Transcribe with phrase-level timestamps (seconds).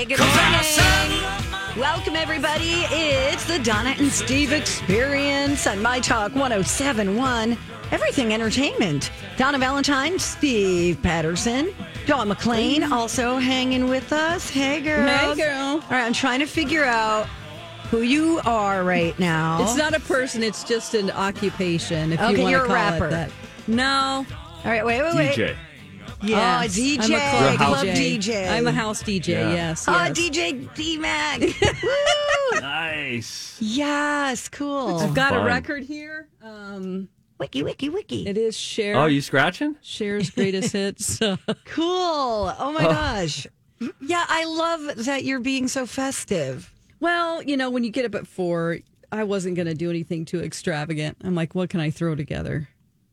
[0.00, 1.78] Hey, good morning.
[1.78, 2.84] Welcome, everybody.
[2.90, 7.58] It's the Donna and Steve experience on My Talk 1071,
[7.90, 9.10] Everything Entertainment.
[9.36, 11.74] Donna Valentine, Steve Patterson,
[12.06, 14.48] Dawn McLean also hanging with us.
[14.48, 15.06] Hey, girl.
[15.06, 15.54] Hey, girl.
[15.56, 17.26] All right, I'm trying to figure out
[17.90, 19.62] who you are right now.
[19.62, 22.74] It's not a person, it's just an occupation, if Okay, you want you're a to
[22.74, 23.06] call rapper.
[23.08, 23.30] it that.
[23.66, 24.24] No.
[24.64, 25.36] All right, wait, wait, wait.
[25.36, 25.56] DJ.
[26.22, 26.76] Yeah, Yes.
[26.76, 28.18] DJ, I'm a club club DJ.
[28.18, 28.50] DJ.
[28.50, 29.52] I'm a house DJ, Yeah.
[29.52, 29.84] yes.
[29.88, 30.10] Oh, yes.
[30.18, 31.40] DJ D Mac.
[31.82, 32.60] Woo!
[32.60, 33.56] Nice.
[33.60, 34.98] Yes, cool.
[34.98, 36.28] I've got a record here.
[36.42, 38.26] Um, wiki, wiki, wiki.
[38.26, 38.96] it is Cher.
[38.96, 39.76] Oh, you scratching?
[39.82, 41.18] Cher's greatest hits.
[41.64, 42.52] Cool.
[42.58, 43.46] Oh my gosh.
[44.00, 46.70] Yeah, I love that you're being so festive.
[47.00, 48.78] well, you know, when you get up at four,
[49.10, 51.16] I wasn't going to do anything too extravagant.
[51.24, 52.68] I'm like, what can I throw together?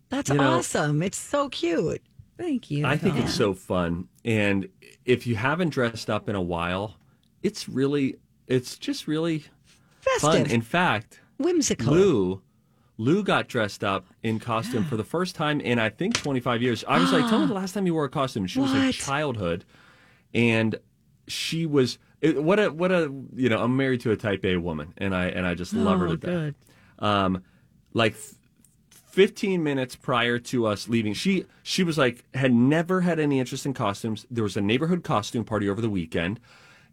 [0.09, 1.01] That's You know- awesome.
[1.01, 2.01] It's so cute.
[2.37, 2.85] Thank you.
[2.85, 4.07] I think it's so fun.
[4.23, 4.69] And
[5.05, 6.95] if you haven't dressed up in a while,
[7.41, 9.45] it's really, it's just really
[10.19, 10.45] fun.
[10.49, 11.93] In fact, whimsical.
[11.93, 12.41] Lou,
[12.97, 16.83] Lou got dressed up in costume for the first time in I think 25 years.
[16.87, 18.47] I was like, tell me the last time you wore a costume.
[18.47, 19.65] She was like childhood,
[20.33, 20.75] and
[21.27, 23.59] she was it, what a what a you know.
[23.63, 26.15] I'm married to a Type A woman, and I and I just love her Oh,
[26.15, 26.53] to death.
[26.99, 27.43] um,
[27.93, 28.15] like
[29.17, 33.65] 15 minutes prior to us leaving she she was like had never had any interest
[33.65, 34.27] in costumes.
[34.29, 36.39] There was a neighborhood costume party over the weekend.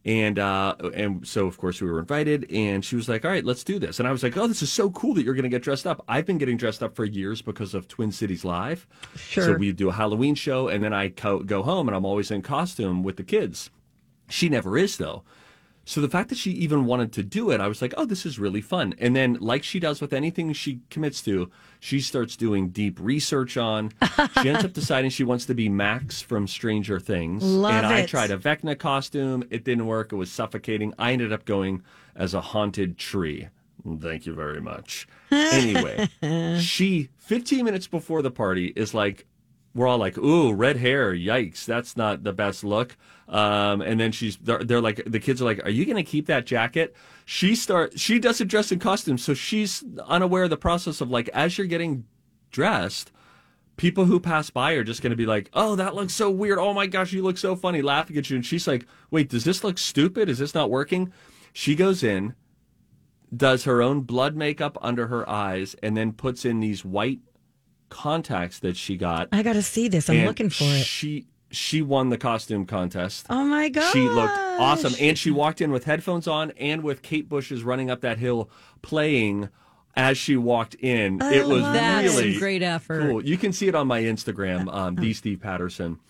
[0.06, 3.45] And uh and so of course we were invited and she was like all right
[3.45, 3.98] let's do this.
[3.98, 5.86] And i was like oh this is so cool that you're going to get dressed
[5.86, 6.02] up.
[6.08, 8.86] I've been getting dressed up for years because of twin cities live.
[9.17, 9.45] Sure.
[9.45, 12.30] so we do a halloween show and then i co- go home and i'm always
[12.30, 13.68] in costume with the kids.
[14.30, 15.24] She never is though
[15.84, 18.27] so the fact that she even wanted to do it, I was like, oh, this
[18.27, 18.95] is really fun.
[18.98, 23.56] And then, like she does with anything she commits to, she starts doing deep research
[23.56, 23.92] on.
[24.42, 27.42] She ends up deciding she wants to be Max from Stranger Things.
[27.45, 28.08] Love and I it.
[28.08, 29.45] tried tried a Vecna costume.
[29.50, 30.12] It didn't work.
[30.12, 30.95] It was suffocating.
[30.98, 31.83] I ended up going
[32.14, 33.48] as a haunted tree.
[34.01, 35.06] Thank you very much.
[35.34, 36.08] Anyway,
[36.61, 39.27] she 15 minutes before the party is like,
[39.74, 41.12] we're all like, "Ooh, red hair!
[41.12, 41.64] Yikes!
[41.64, 42.96] That's not the best look."
[43.29, 46.08] Um, and then she's they're, they're like, the kids are like, "Are you going to
[46.08, 50.57] keep that jacket?" She start she doesn't dress in costume, so she's unaware of the
[50.57, 52.05] process of like as you're getting
[52.51, 53.11] dressed.
[53.77, 56.58] People who pass by are just going to be like, "Oh, that looks so weird!
[56.58, 59.45] Oh my gosh, you look so funny!" Laughing at you, and she's like, "Wait, does
[59.45, 60.29] this look stupid?
[60.29, 61.13] Is this not working?"
[61.52, 62.34] She goes in,
[63.34, 67.20] does her own blood makeup under her eyes, and then puts in these white
[67.95, 69.29] contacts that she got.
[69.31, 70.11] I got to see this.
[70.11, 70.85] I'm looking for it.
[70.85, 73.27] She she won the costume contest.
[73.31, 73.93] Oh my god.
[73.93, 77.91] She looked awesome, and she walked in with headphones on and with Kate Bush's "Running
[77.91, 78.51] Up That Hill"
[78.83, 79.49] playing
[79.97, 81.23] as she walked in.
[81.23, 83.03] it was That's really great effort.
[83.09, 83.25] cool.
[83.25, 86.01] You can see it on my Instagram, um, the Steve Patterson.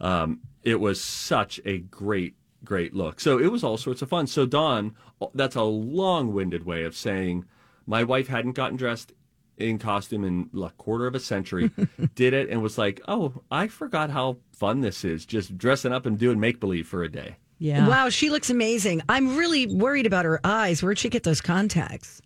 [0.00, 3.20] Um, it was such a great, great look.
[3.20, 4.26] So it was all sorts of fun.
[4.26, 4.96] So Don,
[5.34, 7.44] that's a long-winded way of saying
[7.86, 9.12] my wife hadn't gotten dressed
[9.58, 11.70] in costume in a quarter of a century,
[12.14, 16.06] did it and was like, "Oh, I forgot how fun this is, just dressing up
[16.06, 17.88] and doing make believe for a day." Yeah.
[17.88, 19.02] Wow, she looks amazing.
[19.08, 20.82] I'm really worried about her eyes.
[20.82, 22.20] Where'd she get those contacts?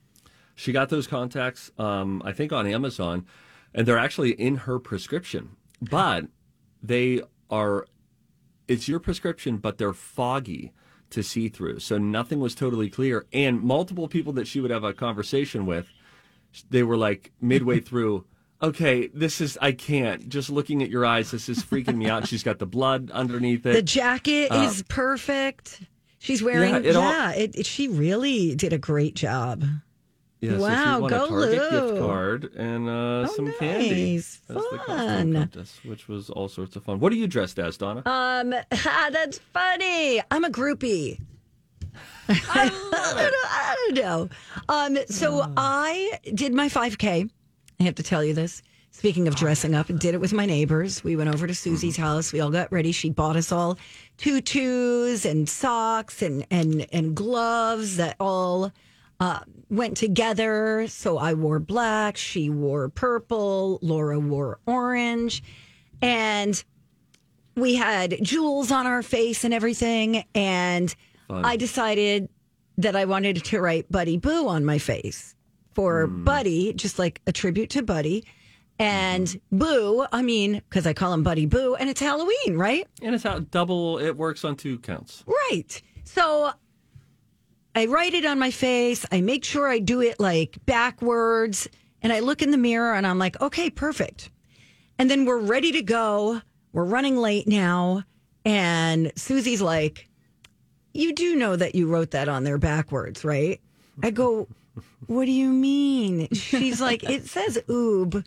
[0.55, 3.27] She got those contacts, um, I think, on Amazon,
[3.73, 5.51] and they're actually in her prescription.
[5.81, 6.27] But
[6.83, 7.87] they are,
[8.67, 10.73] it's your prescription, but they're foggy
[11.11, 11.79] to see through.
[11.79, 13.27] So nothing was totally clear.
[13.33, 15.89] And multiple people that she would have a conversation with,
[16.71, 18.25] they were like midway through,
[18.63, 20.29] okay, this is, I can't.
[20.29, 22.27] Just looking at your eyes, this is freaking me out.
[22.27, 23.73] She's got the blood underneath it.
[23.75, 25.83] The jacket is perfect.
[26.19, 26.99] She's wearing, Uh, Yeah, yeah,
[27.33, 29.65] all- it, it- she really did a great job.
[30.41, 31.89] Yeah, so Wow, she won go a Target Lou.
[31.91, 34.15] gift card and uh, Oh, some candy.
[34.15, 34.41] nice.
[34.49, 35.33] That's Fun.
[35.35, 37.01] contest, which was all sorts of fun.
[37.01, 38.03] What are you dressed as, Donna?
[38.07, 40.21] Um, that's funny.
[40.31, 41.19] I'm a groupie.
[42.29, 44.29] I, don't know, I don't know.
[44.69, 47.31] Um, so I did my 5K.
[47.81, 48.63] I have to tell you this.
[48.91, 51.05] Speaking of dressing up, did it with my neighbors.
[51.05, 52.33] We went over to Susie's house.
[52.33, 52.91] We all got ready.
[52.91, 53.79] She bought us all
[54.17, 58.73] tutus and socks and and and gloves that all
[59.21, 59.41] uh,
[59.71, 60.87] went together.
[60.89, 62.17] So I wore black.
[62.17, 63.79] She wore purple.
[63.83, 65.45] Laura wore orange,
[66.03, 66.63] and
[67.55, 70.25] we had jewels on our face and everything.
[70.35, 70.93] And
[71.29, 71.45] Fun.
[71.45, 72.29] I decided
[72.79, 75.35] that I wanted to write Buddy Boo on my face
[75.75, 76.25] for Hmm.
[76.25, 78.25] Buddy, just like a tribute to Buddy.
[78.81, 82.87] And Boo, I mean, because I call him Buddy Boo, and it's Halloween, right?
[83.03, 83.99] and it's how double.
[83.99, 85.25] It works on two counts.
[85.51, 85.83] Right.
[86.05, 86.53] So
[87.75, 89.05] I write it on my face.
[89.13, 91.69] I make sure I do it like backwards.
[92.03, 94.31] And I look in the mirror and I'm like, okay, perfect.
[95.01, 96.41] And then we're ready to go.
[96.73, 98.05] We're running late now.
[98.45, 100.08] And Susie's like,
[100.99, 103.61] you do know that you wrote that on there backwards, right?
[104.03, 104.49] I go,
[105.07, 106.29] what do you mean?
[106.33, 108.25] She's like, it says oob.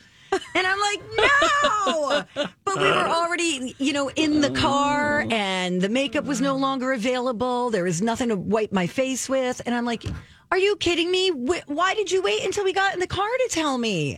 [0.55, 2.23] And I'm like, no.
[2.63, 6.93] But we were already, you know, in the car and the makeup was no longer
[6.93, 7.69] available.
[7.69, 9.61] There was nothing to wipe my face with.
[9.65, 10.05] And I'm like,
[10.49, 11.29] are you kidding me?
[11.29, 14.17] Why did you wait until we got in the car to tell me?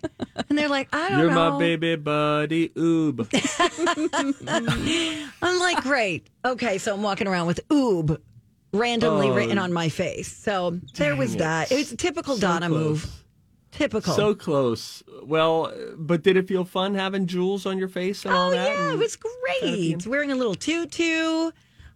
[0.49, 1.23] And they're like, I don't know.
[1.23, 1.51] You're know.
[1.51, 3.27] my baby buddy, oob.
[5.41, 6.27] I'm like, great.
[6.45, 8.19] Okay, so I'm walking around with oob
[8.73, 10.27] randomly Oh, written on my face.
[10.35, 11.71] So there was that.
[11.71, 12.79] It was a typical So Donna close.
[13.03, 13.09] move.
[13.71, 14.13] Typical.
[14.13, 15.01] So close.
[15.23, 18.67] Well, but did it feel fun having jewels on your face and all Oh that?
[18.67, 20.05] yeah, it was great.
[20.05, 21.51] Wearing a little tutu.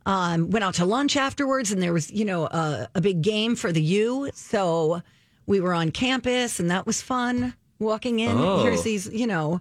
[0.05, 3.55] Um, went out to lunch afterwards, and there was you know a, a big game
[3.55, 4.29] for the U.
[4.33, 5.01] So
[5.45, 7.53] we were on campus, and that was fun.
[7.79, 8.63] Walking in, Oh.
[8.63, 9.59] here's these you know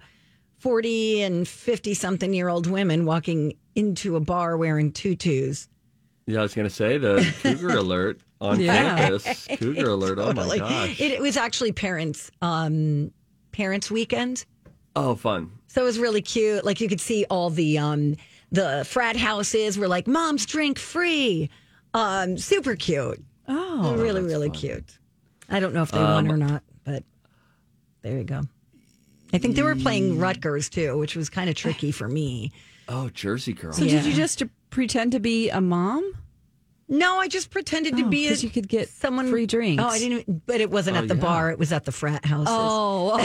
[0.58, 5.68] forty and fifty something year old women walking into a bar wearing tutus.
[6.26, 8.96] Yeah, I was going to say the cougar alert on Yeah.
[8.96, 9.46] campus.
[9.58, 10.18] Cougar alert.
[10.18, 10.58] Oh my Totally.
[10.58, 11.00] gosh.
[11.00, 13.12] It, it was actually parents um,
[13.52, 14.44] parents weekend.
[14.96, 15.52] oh, fun.
[15.68, 16.64] So it was really cute.
[16.64, 18.16] Like you could see all the um
[18.50, 21.48] the frat houses were like mom's drink free.
[21.94, 23.22] Um super cute.
[23.48, 24.98] Oh, really, really cute.
[25.48, 27.04] I don't know if they won or not, but
[28.02, 28.42] there you go.
[29.32, 32.52] I think they were playing Rutgers too, which was kind of tricky for me.
[32.88, 33.72] Oh, Jersey girl.
[33.72, 33.96] so Yeah.
[33.96, 34.42] did you just
[34.76, 36.12] pretend to be a mom?
[36.88, 39.82] No, I just pretended to Oh, be a, 'cause you could get someone free drinks.
[39.82, 40.46] Oh, I didn't.
[40.46, 41.20] But it wasn't Oh, at the yeah.
[41.20, 41.50] bar.
[41.50, 42.46] It was at the frat houses.
[42.50, 43.16] Oh,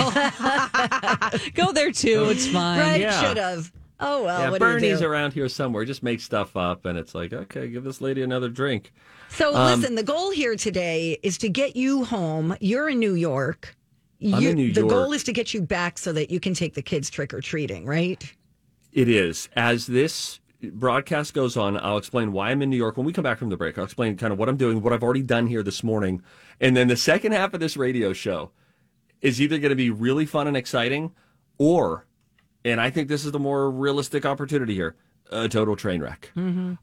[1.54, 2.26] go there too.
[2.30, 2.80] It's fine.
[2.80, 3.02] right.
[3.02, 3.22] yeah.
[3.22, 3.72] Should have.
[4.00, 4.40] Oh well.
[4.40, 5.06] yeah, what do you Bernie's do?
[5.06, 5.86] around here somewhere.
[5.86, 8.92] Just make stuff up, and it's like, okay, give this lady another drink.
[9.30, 12.56] So Um, listen, the goal here today is to get you home.
[12.62, 13.76] You're in New York.
[14.24, 14.76] I'm You- in New York.
[14.76, 17.32] the goal is to get you back so that you can take the kids trick
[17.34, 18.24] or treating, right?
[18.92, 19.50] It is.
[19.56, 22.98] As this broadcast goes on, I'll explain why I'm in New York.
[22.98, 24.94] When we come back from the break, I'll explain kind of what I'm doing, what
[24.94, 26.22] I've already done here this morning.
[26.60, 28.52] And then the second half of this radio show
[29.22, 31.14] is either going to be really fun and exciting
[31.58, 32.06] or,
[32.66, 34.96] and I think this is the more realistic opportunity here,
[35.32, 36.32] a total train wreck.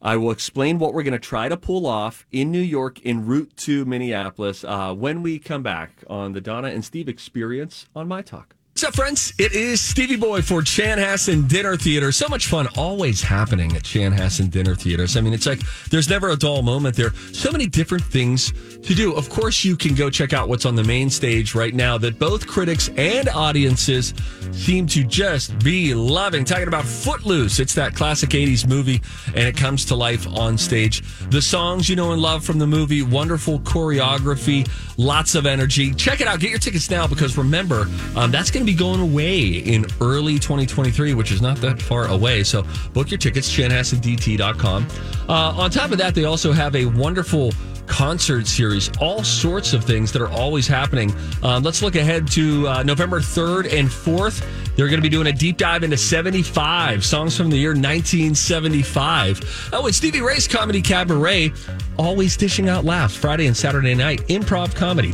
[0.01, 3.27] I will explain what we're going to try to pull off in New York en
[3.27, 8.09] route to Minneapolis uh, when we come back on the Donna and Steve experience on
[8.09, 8.55] My Talk.
[8.79, 9.35] What's up, friends?
[9.39, 12.13] It is Stevie Boy for Chanhassen Dinner Theater.
[12.13, 15.17] So much fun always happening at Chanhassen Dinner Theaters.
[15.17, 15.59] I mean, it's like
[15.91, 17.13] there's never a dull moment there.
[17.33, 18.53] So many different things
[18.85, 19.15] to do.
[19.15, 22.21] Of course, you can go check out what's on the main stage right now that
[22.21, 24.15] both critics and audiences
[24.53, 26.45] seem to just be loving.
[26.45, 27.59] Talking about Footloose.
[27.59, 31.03] It's that classic 80s movie, and it comes to life on stage.
[31.31, 35.93] The songs you know and love from the movie, wonderful choreography, lots of energy.
[35.95, 36.39] Check it out.
[36.39, 40.35] Get your tickets now because remember, um, that's going to be going away in early
[40.35, 42.45] 2023, which is not that far away.
[42.45, 44.87] So book your tickets, chanhassendt.com.
[45.27, 47.53] Uh, on top of that, they also have a wonderful
[47.87, 51.15] concert series, all sorts of things that are always happening.
[51.43, 54.47] Um, let's look ahead to uh, November 3rd and 4th.
[54.77, 59.71] They're going to be doing a deep dive into 75 songs from the year 1975.
[59.73, 61.55] Oh, and Stevie Ray's Comedy Cabaret,
[61.99, 64.21] always dishing out laughs Friday and Saturday night.
[64.29, 65.11] Improv comedy.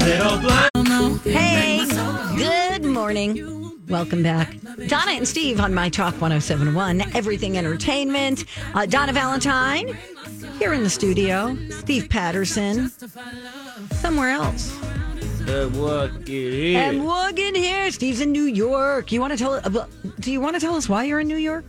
[0.00, 1.18] ChanHassenDT.com.
[1.20, 1.84] Hey,
[2.36, 3.78] good morning.
[3.88, 4.56] Welcome back.
[4.86, 8.44] Donna and Steve on My Talk 1071, Everything Entertainment.
[8.74, 9.96] Uh, Donna Valentine
[10.58, 11.56] here in the studio.
[11.70, 12.88] Steve Patterson
[14.00, 14.70] somewhere else.
[15.74, 17.02] What it And is.
[17.02, 17.90] Wogan here.
[17.90, 19.10] Steve's in New York.
[19.12, 19.54] You want to tell?
[19.54, 19.86] uh,
[20.20, 21.64] Do you want to tell us why you're in New York?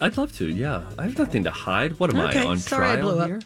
[0.00, 0.46] I'd love to.
[0.48, 1.98] Yeah, I have nothing to hide.
[1.98, 3.28] What am Okay, I on sorry I trial blew up.
[3.28, 3.40] here?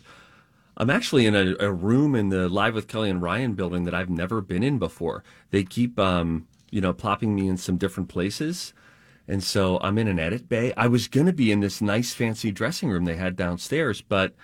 [0.79, 3.95] I'm actually in a, a room in the Live with Kelly and Ryan building that
[3.95, 5.25] I've never been in before.
[5.51, 8.73] They keep, um, you know, plopping me in some different places,
[9.27, 10.73] and so I'm in an edit bay.
[10.77, 14.35] I was going to be in this nice, fancy dressing room they had downstairs, but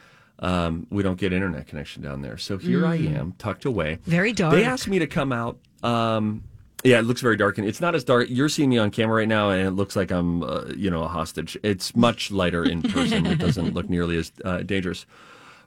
[0.40, 2.36] um, we don't get internet connection down there.
[2.36, 3.98] So here I am, tucked away.
[3.98, 4.04] Mm.
[4.04, 4.54] Very dark.
[4.54, 5.58] They asked me to come out.
[5.84, 6.42] Um,
[6.82, 8.26] yeah, it looks very dark, and it's not as dark.
[8.28, 11.04] You're seeing me on camera right now, and it looks like I'm, uh, you know,
[11.04, 11.56] a hostage.
[11.62, 13.24] It's much lighter in person.
[13.24, 15.06] it doesn't look nearly as uh, dangerous.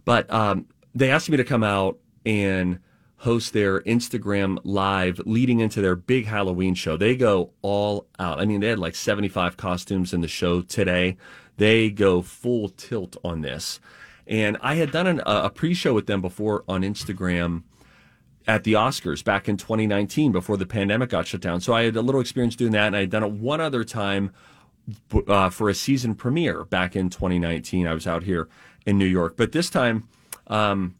[0.08, 2.80] But um, they asked me to come out and
[3.18, 6.96] host their Instagram live leading into their big Halloween show.
[6.96, 8.40] They go all out.
[8.40, 11.18] I mean, they had like 75 costumes in the show today.
[11.58, 13.82] They go full tilt on this.
[14.26, 17.64] And I had done an, a pre show with them before on Instagram
[18.48, 21.60] at the Oscars back in 2019 before the pandemic got shut down.
[21.60, 23.84] So I had a little experience doing that, and I had done it one other
[23.84, 24.32] time
[25.28, 27.88] uh, for a season premiere back in 2019.
[27.88, 28.48] I was out here
[28.86, 30.08] in New York, but this time
[30.48, 30.96] um,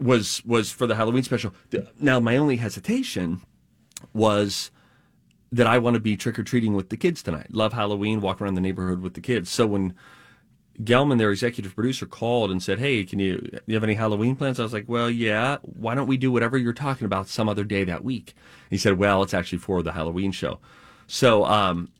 [0.00, 1.54] was was for the Halloween special.
[2.00, 3.42] Now, my only hesitation
[4.12, 4.70] was
[5.50, 7.48] that I want to be trick or treating with the kids tonight.
[7.50, 9.50] Love Halloween, walk around the neighborhood with the kids.
[9.50, 9.94] So when
[10.82, 14.58] Gelman, their executive producer, called and said, "Hey, can you, you have any Halloween plans?"
[14.58, 15.58] I was like, "Well, yeah.
[15.62, 18.34] Why don't we do whatever you're talking about some other day that week?"
[18.70, 20.60] He said, "Well, it's actually for the Halloween show."
[21.06, 21.90] So, um,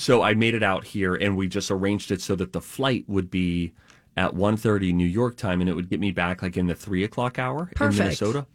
[0.00, 3.04] so I made it out here, and we just arranged it so that the flight
[3.08, 3.72] would be
[4.16, 7.04] at 1.30 New York time, and it would get me back like in the three
[7.04, 7.98] o'clock hour Perfect.
[7.98, 8.46] in Minnesota.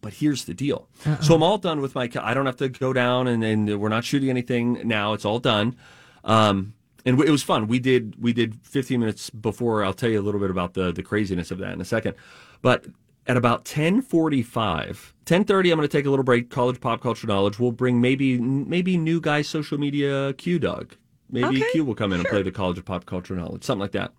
[0.00, 0.88] But here's the deal.
[1.20, 2.08] So I'm all done with my.
[2.20, 5.14] I don't have to go down, and, and we're not shooting anything now.
[5.14, 5.74] It's all done.
[6.22, 6.74] Um,
[7.04, 7.66] and it was fun.
[7.66, 9.84] We did we did 15 minutes before.
[9.84, 12.14] I'll tell you a little bit about the the craziness of that in a second.
[12.62, 12.86] But
[13.26, 16.50] at about 10:45, 10:30, I'm going to take a little break.
[16.50, 17.58] College pop culture knowledge.
[17.58, 20.94] We'll bring maybe maybe new guy social media Q Dog.
[21.30, 23.80] Maybe Okay, Q will come in and play the college of pop culture knowledge, something
[23.80, 24.12] like that.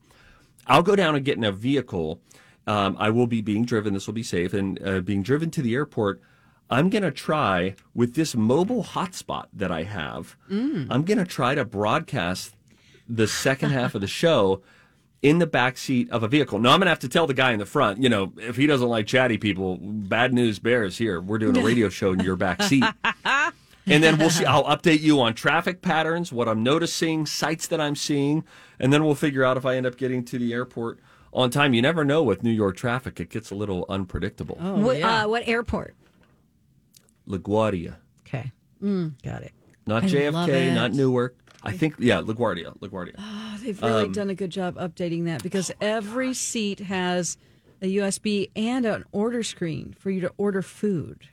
[0.68, 2.20] I'll go down and get in a vehicle.
[2.66, 3.94] Um, I will be being driven.
[3.94, 6.20] This will be safe and uh, being driven to the airport.
[6.70, 10.36] I'm going to try with this mobile hotspot that I have.
[10.92, 12.58] I'm going to try to broadcast
[13.08, 14.62] the second half of the show
[15.22, 16.60] in the back seat of a vehicle.
[16.60, 18.56] Now I'm going to have to tell the guy in the front, you know, if
[18.56, 21.20] he doesn't like chatty people, bad news bears here.
[21.22, 22.84] We're doing a radio show in your back seat.
[23.90, 24.46] And then we'll see.
[24.46, 28.44] I'll update you on traffic patterns, what I'm noticing, sights that I'm seeing,
[28.80, 31.00] and then we'll figure out if I end up getting to the airport
[31.32, 31.74] on time.
[31.74, 34.58] You never know with New York traffic; it gets a little unpredictable.
[34.60, 35.24] Oh, what, yeah.
[35.24, 35.96] uh, what airport?
[37.30, 37.96] LaGuardia,
[38.28, 38.52] Okay.
[38.82, 39.54] Got it.
[39.86, 41.36] not I JFK, not Newark.
[41.68, 43.16] I think, yeah, LaGuardia, LaGuardia.
[43.18, 47.38] Oh, they've really Um, done a good job updating that because every seat has
[47.82, 51.28] a USB and an order screen for you to order food.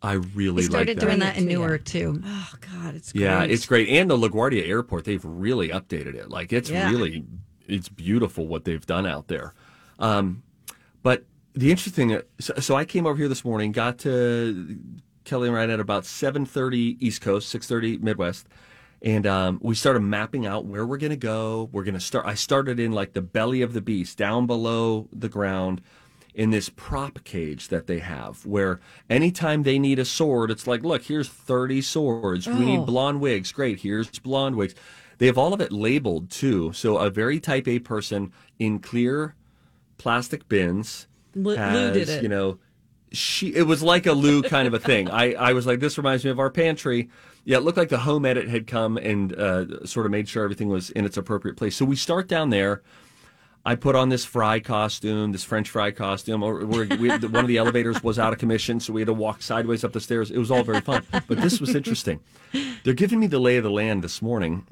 [0.00, 1.06] I really We started like that.
[1.06, 1.58] doing that in to you.
[1.58, 2.22] Newark too.
[2.24, 3.22] Oh God, it's great.
[3.22, 3.88] Yeah, it's great.
[3.88, 6.28] And the LaGuardia Airport, they've really updated it.
[6.30, 6.88] Like it's Yeah.
[6.90, 7.24] really,
[7.66, 9.54] it's beautiful what they've done out there.
[9.98, 10.44] Um,
[11.02, 14.78] but the interesting so, so I came over here this morning, got to
[15.24, 18.46] Kelly and Ryan at about seven thirty East Coast, six thirty Midwest,
[19.02, 21.68] and um, we started mapping out where we're going to go.
[21.72, 22.26] We're going to start.
[22.26, 25.80] I started in like the belly of the beast, down below the ground.
[26.34, 28.78] In this prop cage that they have, where
[29.10, 32.46] anytime they need a sword, it's like, look, here's 30 swords.
[32.46, 32.84] We need Oh.
[32.84, 33.50] blonde wigs.
[33.50, 34.72] Great, here's blonde wigs.
[35.16, 36.72] They have all of it labeled too.
[36.74, 39.34] So a very type A person in clear
[39.96, 42.22] plastic bins Lou has, did it.
[42.22, 42.58] you know,
[43.12, 45.10] she it was like a Lou kind of a thing.
[45.10, 47.08] I, I was like, this reminds me of our pantry.
[47.44, 50.44] Yeah, it looked like the home edit had come and uh, sort of made sure
[50.44, 51.76] everything was in its appropriate place.
[51.76, 52.82] So we start down there.
[53.64, 56.40] I put on this fry costume, this French fry costume.
[56.40, 59.84] We, one of the elevators was out of commission, so we had to walk sideways
[59.84, 60.30] up the stairs.
[60.30, 62.20] It was all very fun, but this was interesting.
[62.84, 64.66] They're giving me the lay of the land this morning,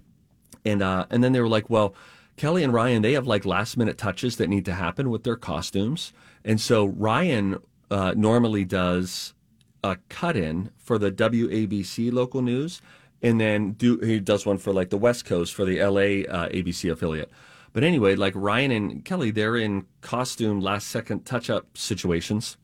[0.64, 1.94] and uh, and then they were like, well,
[2.36, 5.36] Kelly and Ryan, they have like last minute touches that need to happen with their
[5.36, 7.58] costumes, and so Ryan
[7.90, 9.34] uh, normally does
[9.82, 12.80] a cut in for the WABC local news,
[13.22, 16.48] and then do he does one for like the West Coast for the LA uh,
[16.48, 17.30] ABC affiliate.
[17.72, 22.56] But anyway, like Ryan and Kelly, they're in costume last second touch up situations.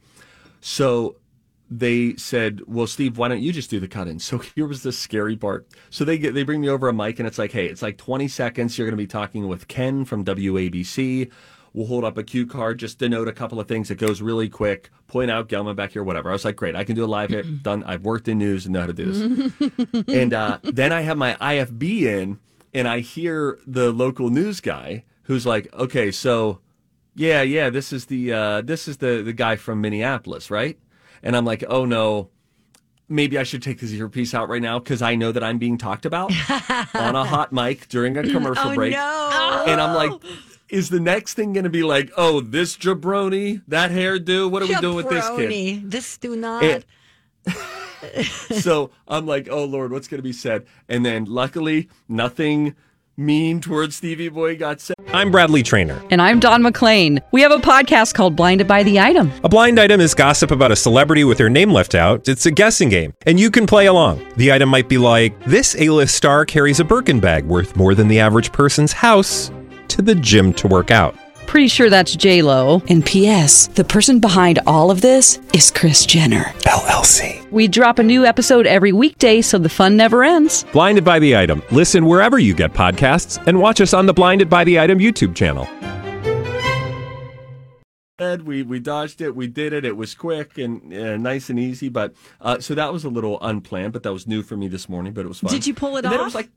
[0.60, 1.16] So
[1.70, 4.82] they said, "Well, Steve, why don't you just do the cut in?" So here was
[4.82, 5.66] the scary part.
[5.90, 7.98] So they get they bring me over a mic, and it's like, "Hey, it's like
[7.98, 8.76] 20 seconds.
[8.76, 11.30] You're going to be talking with Ken from WABC.
[11.74, 13.90] We'll hold up a cue card, just denote a couple of things.
[13.90, 14.90] It goes really quick.
[15.06, 17.30] Point out Gelman back here, whatever." I was like, "Great, I can do a live
[17.30, 17.46] hit.
[17.62, 17.82] Done.
[17.84, 21.16] I've worked in news and know how to do this." and uh, then I have
[21.16, 22.38] my IFB in,
[22.74, 26.60] and I hear the local news guy who's like, "Okay, so."
[27.14, 30.78] yeah, yeah, this is the uh, this is the the guy from Minneapolis, right?
[31.22, 32.30] And I'm like, oh no,
[33.08, 35.76] maybe I should take this earpiece out right now because I know that I'm being
[35.76, 36.32] talked about
[36.94, 38.92] on a hot mic during a commercial Oh break.
[38.92, 39.64] no!
[39.68, 40.12] And I'm like,
[40.72, 44.50] is the next thing going to be like, oh, this jabroni, that hairdo?
[44.50, 45.90] What are we doing with this kid?
[45.90, 46.64] This do not.
[46.64, 46.84] And-
[48.24, 50.64] so I'm like, oh Lord, what's going to be said?
[50.88, 52.74] And then luckily, nothing
[53.16, 54.96] mean towards Stevie Boy got said.
[55.12, 56.02] I'm Bradley Trainer.
[56.10, 57.20] And I'm Dawn McLean.
[57.32, 59.30] We have a podcast called Blinded by the Item.
[59.44, 62.28] A blind item is gossip about a celebrity with their name left out.
[62.28, 64.26] It's a guessing game, and you can play along.
[64.36, 68.08] The item might be like this: A-list star carries a Birkin bag worth more than
[68.08, 69.50] the average person's house
[69.92, 71.14] to the gym to work out.
[71.46, 72.80] Pretty sure that's J Lo.
[72.88, 73.66] And P.S.
[73.68, 76.44] The person behind all of this is Kris Jenner.
[76.64, 77.50] LLC.
[77.50, 80.64] We drop a new episode every weekday, so the fun never ends.
[80.72, 81.62] Blinded by the item.
[81.70, 85.34] Listen wherever you get podcasts, and watch us on the Blinded by the Item YouTube
[85.34, 85.68] channel.
[88.18, 89.34] Ed, we we dodged it.
[89.34, 89.84] We did it.
[89.84, 91.88] It was quick and uh, nice and easy.
[91.88, 94.88] But uh, so that was a little unplanned, but that was new for me this
[94.88, 95.12] morning.
[95.12, 95.50] But it was fun.
[95.50, 96.26] Did you pull it And then it off?
[96.26, 96.50] was like,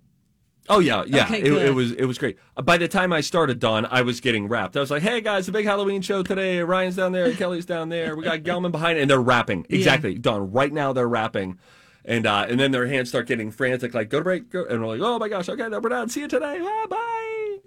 [0.69, 1.25] oh yeah, yeah.
[1.25, 2.37] Okay, it, it was it was great.
[2.63, 4.75] By the time I started, Dawn, I was getting wrapped.
[4.77, 6.59] I was like, hey guys, a big Halloween show today.
[6.61, 7.31] Ryan's down there.
[7.33, 8.15] Kelly's down there.
[8.15, 9.65] We got Gelman behind, and they're rapping.
[9.69, 10.51] Exactly, Dawn.
[10.51, 11.59] Right now they're rapping.
[12.03, 14.79] And uh, and then their hands start getting frantic, like go to break, go, and
[14.81, 16.07] we're like, oh my gosh, okay, then we're done.
[16.09, 16.59] See you today.
[16.61, 17.57] Ah, bye.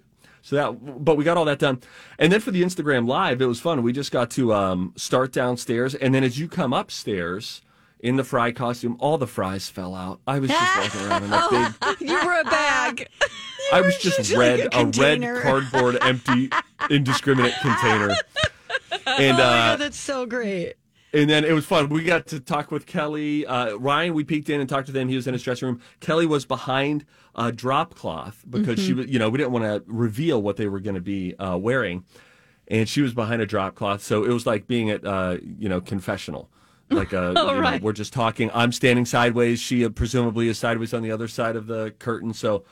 [0.43, 1.81] So that, but we got all that done,
[2.19, 3.83] and then for the Instagram live, it was fun.
[3.83, 7.62] We just got to um, start downstairs, and then as you come upstairs
[8.00, 10.21] in the fry costume, all the fries fell out.
[10.26, 12.09] I was just walking around in a big.
[12.09, 13.09] you were a bag.
[13.73, 16.50] I was just just red, like a a, red cardboard, empty,
[16.88, 18.11] indiscriminate container,
[19.07, 20.75] and oh uh, God, that's so great.
[21.12, 21.90] and then it was fun.
[21.90, 23.45] We got to talk with Kelly.
[23.47, 25.09] Uh, Ryan, we peeked in and talked to them.
[25.09, 25.81] He was in his dressing room.
[26.00, 29.83] Kelly was behind a drop cloth because she was, you know, we didn't want to
[29.87, 32.05] reveal what they were going to be uh, wearing.
[32.69, 34.02] And she was behind a drop cloth.
[34.02, 36.50] So it was like being at, uh, you know, confessional.
[36.90, 38.50] Like, uh, you know, we're just talking.
[38.54, 39.61] I'm standing sideways.
[39.61, 42.33] She uh, presumably is sideways on the other side of the curtain.
[42.33, 42.64] So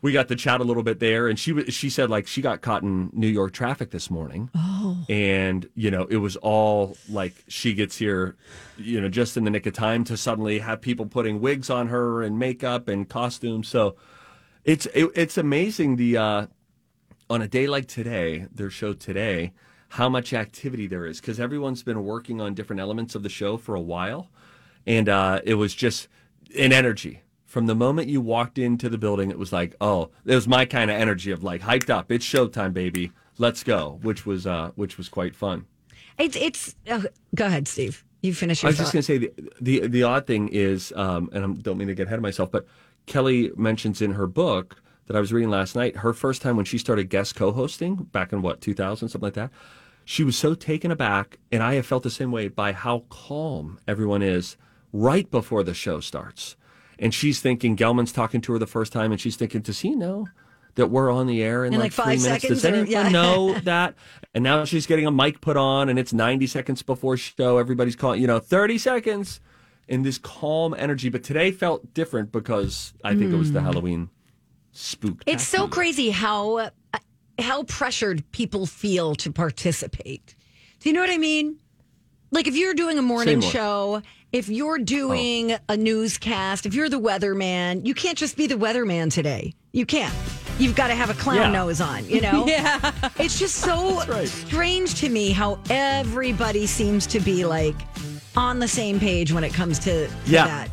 [0.00, 2.60] we got to chat a little bit there, and she she said like she got
[2.60, 5.04] caught in New York traffic this morning, oh.
[5.08, 8.36] and you know it was all like she gets here,
[8.76, 11.88] you know, just in the nick of time to suddenly have people putting wigs on
[11.88, 13.68] her and makeup and costumes.
[13.68, 13.96] So
[14.64, 16.46] it's it, it's amazing the uh,
[17.28, 19.52] on a day like today, their show today,
[19.88, 23.56] how much activity there is because everyone's been working on different elements of the show
[23.56, 24.30] for a while,
[24.86, 26.08] and uh, it was just
[26.58, 29.30] an energy from the moment you walked into the building.
[29.30, 32.12] It was like, oh, it was my kind of energy of like hyped up.
[32.12, 33.12] It's showtime, baby.
[33.38, 35.66] Let's go, which was uh, which was quite fun.
[36.18, 36.76] It's it's.
[36.88, 37.04] Oh,
[37.34, 38.04] go ahead, Steve.
[38.22, 41.30] You finish I was just going to say the, the the odd thing is, um,
[41.32, 42.66] and I don't mean to get ahead of myself, but
[43.06, 46.66] Kelly mentions in her book that I was reading last night, her first time when
[46.66, 49.50] she started guest co-hosting back in what 2000 something like that,
[50.04, 53.78] she was so taken aback, and I have felt the same way by how calm
[53.88, 54.56] everyone is
[54.92, 56.56] right before the show starts,
[56.98, 59.94] and she's thinking Gelman's talking to her the first time, and she's thinking, does he
[59.94, 60.26] know?
[60.74, 62.42] That we're on the air in, In like, like five three minutes.
[62.42, 63.08] seconds Does or- anyone yeah.
[63.08, 63.96] know that?
[64.32, 67.58] And now she's getting a mic put on, and it's 90 seconds before show.
[67.58, 69.40] Everybody's calling, you know, 30 seconds
[69.88, 71.08] in this calm energy.
[71.08, 73.66] But today felt different because I think it was the hmm.
[73.66, 74.10] Halloween
[74.78, 75.22] spook.
[75.26, 76.70] It's so crazy how uh,
[77.38, 80.34] how pressured people feel to participate.
[80.80, 81.58] Do you know what I mean?
[82.30, 87.00] Like if you're doing a morning show, if you're doing a newscast, if you're the
[87.00, 89.54] weatherman, you can't just be the weatherman today.
[89.72, 90.14] You can't.
[90.58, 91.50] You've got to have a clown Yeah.
[91.50, 92.44] nose on, you know?
[92.48, 92.92] yeah.
[93.18, 97.76] It's just so strange to me how everybody seems to be like
[98.36, 100.46] on the same page when it comes to, to Yeah.
[100.46, 100.70] that.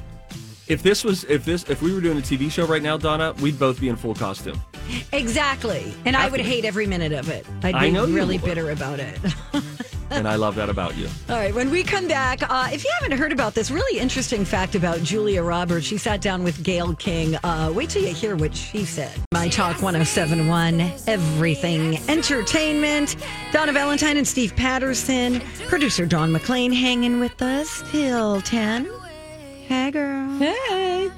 [0.68, 3.34] If this was, if this, if we were doing a TV show right now, Donna,
[3.42, 4.60] we'd both be in full costume.
[5.14, 5.94] Exactly.
[6.06, 7.46] And I would hate every minute of it.
[7.64, 8.46] I'd be I know you really would.
[8.46, 9.20] bitter about it.
[10.12, 11.08] And I love that about you.
[11.30, 14.46] All right, when we come back, uh, if you haven't heard about this really interesting
[14.46, 17.36] fact about Julia Roberts, she sat down with Gayle King.
[17.38, 19.12] Uh, wait till you hear what she said.
[19.34, 23.16] My Talk 1071, everything entertainment.
[23.52, 25.42] Donna Valentine and Steve Patterson.
[25.68, 28.90] Producer Dawn McLean hanging with us till 10.
[29.68, 30.30] Hey, girl.
[30.38, 31.10] Hey.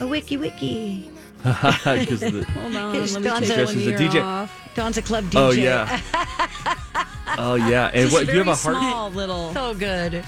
[0.00, 1.08] A wiki wiki.
[1.42, 2.92] Because the, Hold on.
[2.94, 4.22] Let me Dawn's take a- one She's a ear DJ.
[4.22, 4.70] off.
[4.76, 5.36] Dawn's a club DJ.
[5.40, 6.00] oh yeah,
[7.38, 7.90] oh yeah.
[7.92, 8.26] And what?
[8.26, 8.76] Do you have a heart?
[8.76, 9.52] small little.
[9.52, 10.24] So good.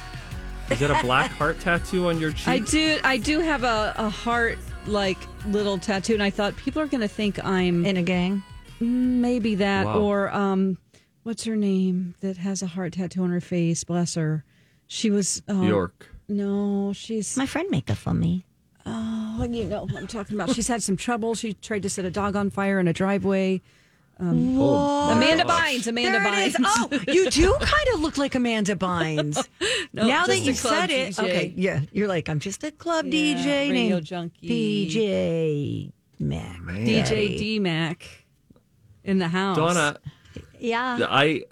[0.70, 2.48] Is that a black heart tattoo on your cheek?
[2.48, 2.98] I do.
[3.04, 7.00] I do have a, a heart like little tattoo, and I thought people are going
[7.02, 8.42] to think I'm In a gang.
[8.80, 10.00] maybe that Wow.
[10.00, 10.78] or um,
[11.22, 13.84] what's her name that has a heart tattoo on her face?
[13.84, 14.44] Bless her.
[14.88, 16.08] She was uh, York.
[16.28, 18.44] No, she's My friend make it for me.
[18.86, 20.54] oh, you know what I'm talking about.
[20.54, 21.34] She's had some trouble.
[21.34, 23.60] She tried to set a dog on fire in a driveway.
[24.20, 25.74] Um, oh, Amanda gosh.
[25.74, 25.86] Bynes.
[25.88, 26.46] Amanda There Bynes.
[26.48, 26.56] is.
[26.60, 29.46] Oh, you do kind of look like Amanda Bynes.
[29.92, 33.06] No, now that you club said it, okay, yeah, you're like I'm just a club
[33.06, 34.88] Yeah, DJ radio named junkie.
[34.88, 36.58] DJ Mac.
[36.62, 38.04] DJ D Mac
[39.04, 39.56] in the house.
[39.56, 39.96] Donna,
[40.58, 41.42] Yeah, I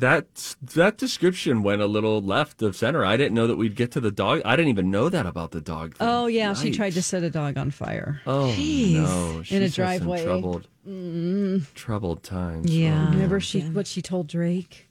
[0.00, 3.04] that that description went a little left of center.
[3.04, 4.42] I didn't know that we'd get to the dog.
[4.44, 5.96] I didn't even know that about the dog.
[5.96, 6.06] Thing.
[6.08, 8.20] Oh yeah, she tried to set a dog on fire.
[8.26, 8.94] Oh Jeez.
[8.94, 9.42] no!
[9.42, 10.24] She's In a had some driveway.
[10.24, 11.58] troubled, mm-hmm.
[11.74, 12.74] troubled times.
[12.74, 13.06] Yeah.
[13.08, 14.88] Oh, Remember she what she told Drake?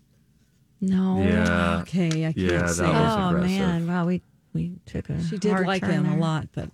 [0.81, 1.21] no.
[1.21, 1.79] yeah.
[1.81, 2.93] Okay, I can't Yeah, say that it.
[2.93, 3.49] was Oh aggressive.
[3.59, 4.21] man, wow, we
[4.53, 6.69] we took a She did hard like turn him a lot, but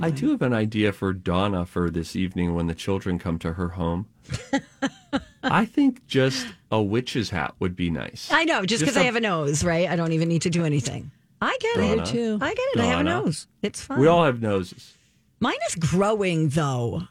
[0.00, 3.54] I do have an idea for Donna for this evening when the children come to
[3.54, 4.06] her home.
[5.50, 8.28] I think just a witch's hat would be nice.
[8.32, 9.88] I know, just Just because I have a nose, right?
[9.88, 11.10] I don't even need to do anything.
[11.40, 12.02] I get Donna.
[12.02, 12.06] it.
[12.06, 12.38] too.
[12.40, 12.80] I get it.
[12.80, 13.24] I have a Donna.
[13.24, 13.46] nose.
[13.62, 14.00] It's fine.
[14.00, 14.94] We all have noses.
[15.40, 17.02] Mine is growing though.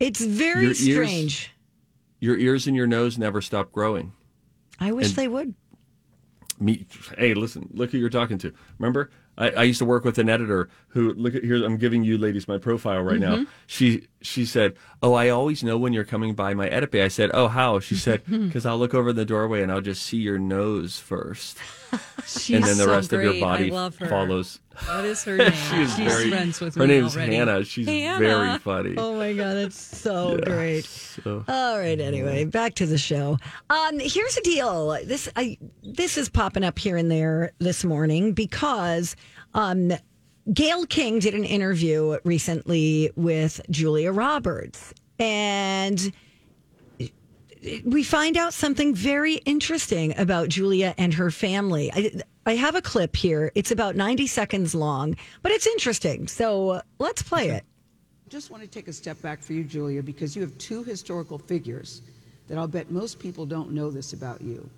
[0.00, 1.50] It's very Your ears- strange.
[2.20, 4.12] Your ears and your nose never stop growing.
[4.80, 5.54] I wish and- they would.
[6.60, 8.52] Me, hey, listen, look who you're talking to.
[8.80, 11.64] Remember, I, I used to work with an editor who look at here.
[11.64, 13.42] I'm giving you ladies my profile right Mm-hmm.
[13.44, 13.48] now.
[13.68, 17.30] She she said, "Oh, I always know when you're coming by my bay." I said,
[17.34, 20.38] "Oh, how?" She said, "Because I'll look over the doorway and I'll just see your
[20.38, 21.58] nose first,
[22.26, 24.06] She's and then the so rest of your body I love her.
[24.08, 25.50] follows." What is her name?
[25.52, 26.30] She is She's very.
[26.30, 27.34] friends with her me name's already.
[27.34, 27.64] Hannah.
[27.64, 28.18] She's Hannah.
[28.18, 28.94] very funny.
[28.96, 30.84] Oh my god, that's so great.
[30.84, 33.38] So- All right, anyway, back to the show.
[33.70, 34.90] Um, here's the deal.
[35.04, 39.16] This I this is popping up here and there this morning because
[39.54, 39.92] um
[40.52, 46.10] Gayle King did an interview recently with Julia Roberts and
[47.84, 51.90] we find out something very interesting about Julia and her family.
[51.92, 53.52] I, I have a clip here.
[53.54, 56.28] It's about 90 seconds long, but it's interesting.
[56.28, 57.64] So let's play it.
[58.28, 61.36] just want to take a step back for you, Julia, because you have two historical
[61.36, 62.00] figures
[62.46, 64.70] that I'll bet most people don't know this about you.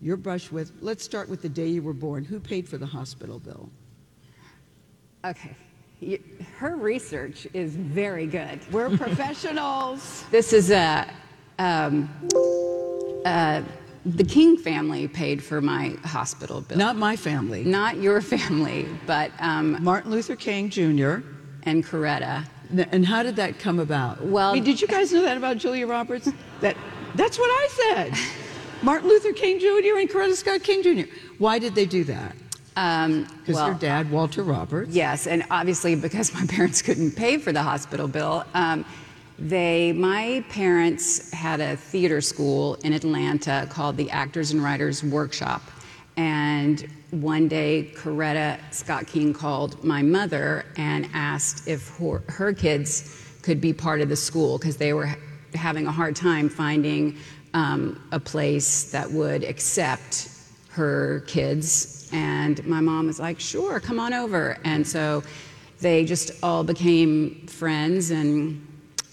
[0.00, 2.24] Your brush with, let's start with the day you were born.
[2.24, 3.68] Who paid for the hospital bill?
[5.24, 5.54] Okay.
[6.00, 6.18] You,
[6.56, 8.58] her research is very good.
[8.72, 10.24] We're professionals.
[10.30, 11.06] This is a.
[11.58, 12.10] Um,
[13.24, 13.62] uh,
[14.04, 16.76] the King family paid for my hospital bill.
[16.76, 17.62] Not my family.
[17.62, 21.18] Not your family, but um, Martin Luther King Jr.
[21.62, 22.44] and Coretta.
[22.90, 24.24] And how did that come about?
[24.24, 26.28] Well- I mean, did you guys know that about Julia Roberts?
[26.60, 26.76] That
[27.14, 28.14] that's what I said.
[28.82, 29.98] Martin Luther King Jr.
[29.98, 31.08] and Coretta Scott King Jr.
[31.38, 32.34] Why did they do that?
[32.76, 34.94] Um, Because well, their dad, Walter Roberts.
[34.94, 38.84] Yes, and obviously because my parents couldn't pay for the hospital bill, um,
[39.38, 45.62] they my parents had a theater school in Atlanta called the Actors and Writers Workshop,
[46.16, 53.18] and one day Coretta Scott King called my mother and asked if her, her kids
[53.42, 55.14] could be part of the school because they were
[55.54, 57.18] having a hard time finding
[57.54, 60.30] um, a place that would accept
[60.70, 62.01] her kids.
[62.12, 64.58] And my mom was like, sure, come on over.
[64.64, 65.22] And so
[65.80, 68.66] they just all became friends and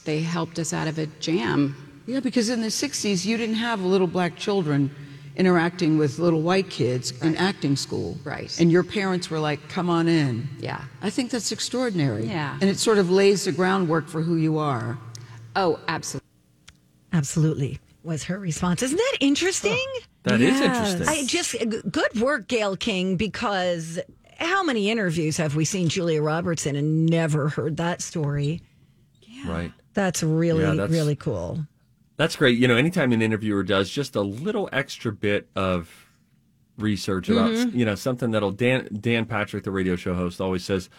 [0.06, 1.76] they helped us out of a jam.
[2.06, 4.94] Yeah, because in the 60s, you didn't have little black children
[5.36, 8.18] interacting with little white kids in acting school.
[8.24, 8.60] Right.
[8.60, 10.50] And your parents were like, come on in.
[10.60, 10.84] Yeah.
[11.02, 12.26] I think that's extraordinary.
[12.26, 12.58] Yeah.
[12.60, 14.98] And it sort of lays the groundwork for who you are.
[15.56, 16.28] Oh, absolutely.
[17.12, 18.84] Absolutely, was her response.
[18.84, 19.88] Isn't that interesting?
[20.24, 20.92] That is Yes.
[20.92, 21.08] interesting.
[21.08, 24.00] I just good work, Gayle King, because
[24.38, 28.62] how many interviews have we seen Julia Roberts in and never heard that story?
[29.48, 29.72] right.
[29.94, 31.66] That's really, Yeah, that's- really cool.
[32.18, 32.58] That's great.
[32.58, 35.90] You know, anytime an interviewer does just a little extra bit of
[36.78, 37.78] research about, Mm-hmm.
[37.78, 40.90] you know, something that'll Dan Dan Patrick, the radio show host, always says,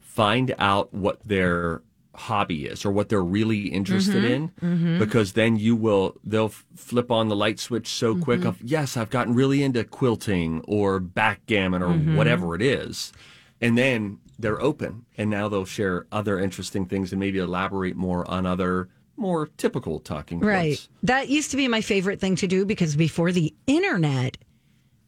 [0.00, 1.82] find out what their
[2.14, 4.86] hobby is or what they're really interested Mm-hmm.
[4.86, 8.22] in, because then you will they'll f- flip on the light switch so Mm-hmm.
[8.22, 12.16] quick of yes, I've gotten really into quilting or backgammon or Mm-hmm.
[12.16, 13.12] whatever it is,
[13.60, 18.28] and then they're open and now they'll share other interesting things and maybe elaborate more
[18.30, 20.46] on other more typical talking points.
[20.48, 20.88] Right.
[21.04, 24.36] That used to be my favorite thing to do because before the internet,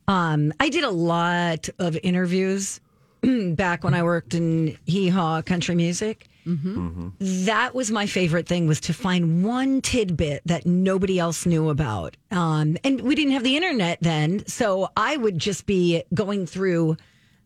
[0.06, 2.80] um, I did a lot of interviews
[3.22, 6.26] back when I worked in hee haw country music.
[6.46, 12.16] That was my favorite thing was to find one tidbit that nobody else knew about.
[12.30, 16.96] Um, and we didn't have the internet then, so I would just be going through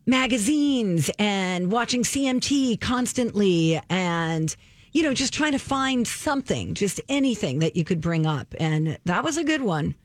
[0.05, 4.55] magazines and watching CMT constantly and
[4.91, 8.53] you know just trying to find something just anything that you could bring up.
[8.59, 9.95] And that was a good one.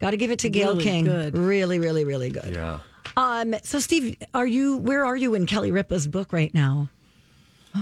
[0.00, 1.04] Got to give it to Gayle Really King.
[1.04, 1.36] good.
[1.36, 2.54] really really really good.
[2.54, 2.78] Yeah.
[3.16, 6.88] um so Steve are you where are you in Kelly Ripa's book right now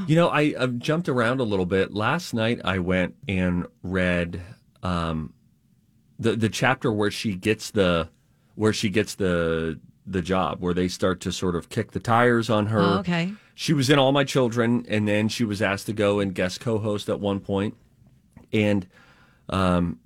[0.07, 1.95] You know, I, I've jumped around a little bit.
[1.95, 4.43] Last night, I went and read
[4.83, 5.33] um,
[6.19, 8.09] the the chapter where she gets the
[8.55, 12.51] where she gets the the job, where they start to sort of kick the tires
[12.51, 12.81] on her.
[12.81, 13.33] Oh, okay.
[13.55, 16.61] She was in All My Children, and then she was asked to go and guest
[16.61, 17.75] co-host at one point,
[18.53, 18.87] and
[19.49, 19.99] um,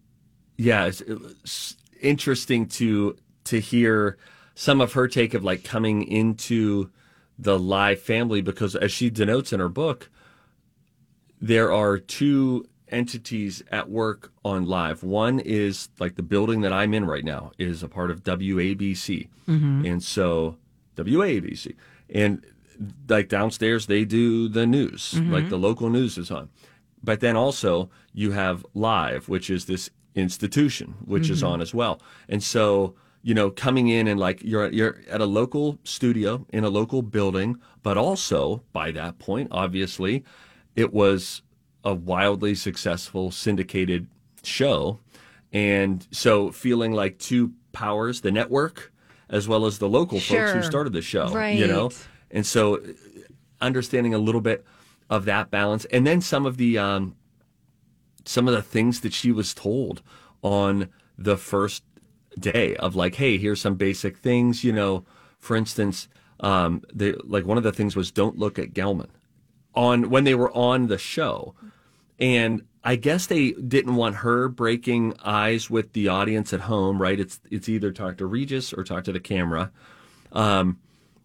[0.57, 4.16] yeah, it's, it's interesting to to hear
[4.55, 6.90] some of her take of like coming into
[7.38, 10.11] the live family because as she denotes in her book,
[11.40, 15.03] there are two entities at work on live.
[15.03, 19.29] One is like the building that I'm in right now is a part of WABC.
[19.49, 19.87] Mm-hmm.
[19.87, 20.57] And so
[20.97, 21.75] WABC
[22.14, 22.45] and
[23.09, 25.33] like downstairs they do the news, mm-hmm.
[25.33, 26.51] like the local news is on.
[27.03, 31.55] but then also you have live, which is this institution, which is mm-hmm.
[31.55, 32.01] on as well.
[32.29, 36.65] And so, you know, coming in and like you're you're at a local studio in
[36.65, 40.25] a local building, but also by that point, obviously,
[40.77, 41.43] it was
[41.85, 44.09] a wildly successful syndicated
[44.43, 44.99] show.
[45.53, 48.93] And so feeling like two powers, the network
[49.29, 51.91] as well as the local folks who started the show, you know,
[52.31, 52.81] and so
[53.61, 54.65] understanding a little bit
[55.09, 57.15] of that balance and then some of the um
[58.25, 60.03] some of the things that she was told
[60.43, 61.83] on the first
[62.38, 65.05] day of like hey here's some basic things you know
[65.38, 66.09] for instance
[66.40, 69.09] um they like one of the things was don't look at gelman
[69.75, 71.55] on when they were on the show
[72.18, 77.18] and I guess they didn't want her breaking eyes with the audience at home, right?
[77.18, 79.71] It's it's either talk to Regis or talk to the camera.
[80.33, 80.79] Um,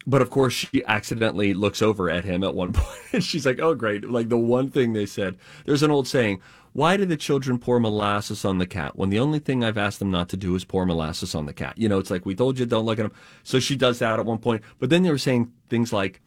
[0.05, 3.59] but of course, she accidentally looks over at him at one point, and she's like,
[3.59, 5.37] "Oh, great!" Like the one thing they said.
[5.65, 6.41] There's an old saying:
[6.77, 9.99] "Why do the children pour molasses on the cat when the only thing I've asked
[9.99, 12.35] them not to do is pour molasses on the cat?" You know, it's like we
[12.35, 13.17] told you, don't look at them.
[13.43, 14.61] So she does that at one point.
[14.79, 16.21] But then they were saying things like,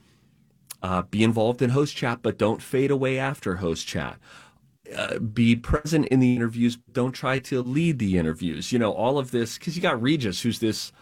[0.82, 4.18] uh, "Be involved in host chat, but don't fade away after host chat."
[4.96, 6.78] uh, be present in the interviews.
[6.92, 8.72] Don't try to lead the interviews.
[8.72, 10.92] You know, all of this because you got Regis, who's this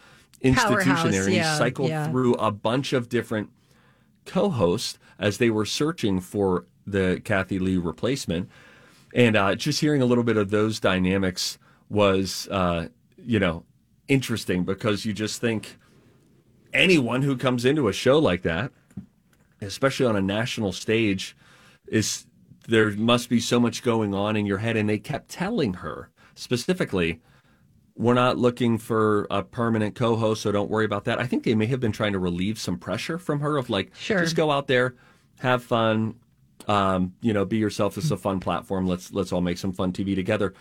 [0.41, 2.09] institution Powerhouse, there, and yeah, he cycled yeah.
[2.09, 3.51] through a bunch of different
[4.25, 8.49] co-hosts as they were searching for the Kathie Lee replacement.
[9.19, 13.65] And uh, just hearing a little bit of those dynamics was, uh, you know,
[14.07, 15.77] interesting because you just think
[16.73, 18.71] anyone who comes into a show like that,
[19.61, 21.37] especially on a national stage,
[21.89, 22.27] is
[22.69, 24.77] there must be so much going on in your head.
[24.77, 27.21] And they kept telling her specifically,
[27.97, 31.19] we're not looking for a permanent co-host, so don't worry about that.
[31.19, 33.91] I think they may have been trying to relieve some pressure from her of like,
[33.97, 34.21] Sure.
[34.21, 34.95] just go out there,
[35.41, 36.15] have fun,
[36.67, 37.95] um, you know, be yourself.
[37.95, 38.87] This is a fun platform.
[38.87, 40.55] Let's let's all make some fun TV together.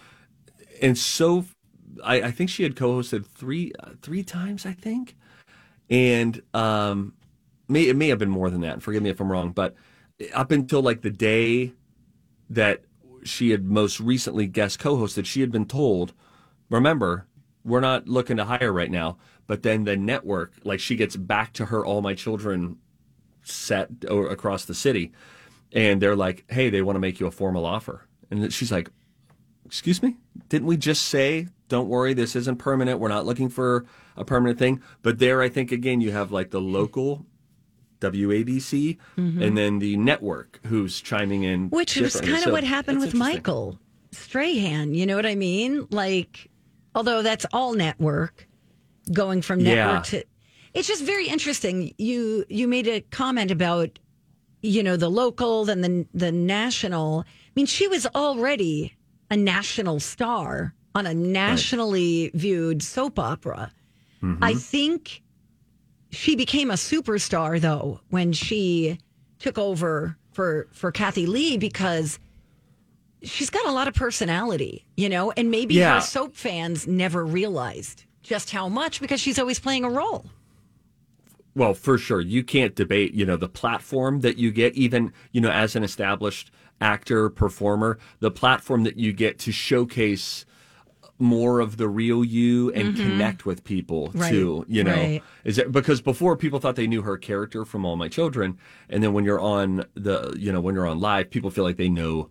[0.81, 1.45] And so,
[2.03, 5.15] I, I think she had co-hosted three uh, three times, I think,
[5.89, 7.13] and um,
[7.67, 8.81] may it may have been more than that.
[8.81, 9.75] Forgive me if I'm wrong, but
[10.33, 11.73] up until like the day
[12.49, 12.83] that
[13.23, 16.13] she had most recently guest co-hosted, she had been told,
[16.69, 17.27] remember,
[17.63, 19.17] we're not looking to hire right now.
[19.47, 22.77] But then the network, like she gets back to her All My Children
[23.43, 25.13] set or across the city,
[25.73, 28.07] and they're like, hey, they want to make you a formal offer.
[28.31, 28.89] And she's like,
[29.65, 30.17] excuse me?
[30.49, 32.99] Didn't we just say, don't worry, this isn't permanent.
[32.99, 34.81] We're not looking for a permanent thing.
[35.01, 37.25] But there, I think, again, you have like the local
[37.99, 41.65] WABC and then the network who's chiming in.
[41.65, 41.75] Mm-hmm.
[41.75, 42.31] Which differently.
[42.31, 43.13] kind of So what happened with.
[43.13, 43.79] Michael
[44.11, 44.93] Strahan.
[44.93, 45.87] You know what I mean?
[45.89, 46.49] Like,
[46.95, 48.47] although that's all network,
[49.11, 50.19] going from network Yeah.
[50.19, 50.25] to.
[50.73, 51.93] It's just very interesting.
[51.97, 53.97] You you made a comment about,
[54.61, 57.21] you know, the local, then the the national.
[57.21, 58.95] I mean, she was already
[59.29, 63.71] a national star on a nationally viewed soap opera.
[64.23, 64.43] Mm-hmm.
[64.43, 65.21] I think
[66.09, 68.99] she became a superstar though when she
[69.39, 72.17] took over for for Kathie Lee because
[73.23, 75.95] she's got a lot of personality, you know, and maybe Yeah.
[75.95, 80.25] her soap fans never realized just how much because she's always playing a role.
[81.57, 82.21] Well, for sure.
[82.21, 85.83] You can't debate, you know, the platform that you get, even, you know, as an
[85.83, 90.45] established actor, performer, the platform that you get to showcase
[91.17, 94.19] more of the real you and connect with people Mm-hmm.
[94.19, 94.93] Right, too, you know.
[94.93, 95.23] right.
[95.45, 99.01] Is it because before people thought they knew her character from All My Children, and
[99.01, 101.89] then when you're on the, you know, when you're on live, people feel like they
[101.89, 102.29] know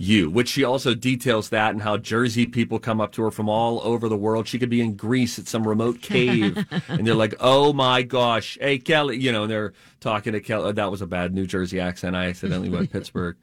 [0.00, 3.48] you, which she also details that and how Jersey people come up to her from
[3.48, 4.46] all over the world.
[4.46, 8.56] She could be in Greece at some remote cave, and they're like, "Oh my gosh,
[8.60, 10.72] hey Kelly," you know, and they're talking to Kelly.
[10.72, 12.14] That was a bad New Jersey accent.
[12.14, 13.36] I accidentally went Pittsburgh,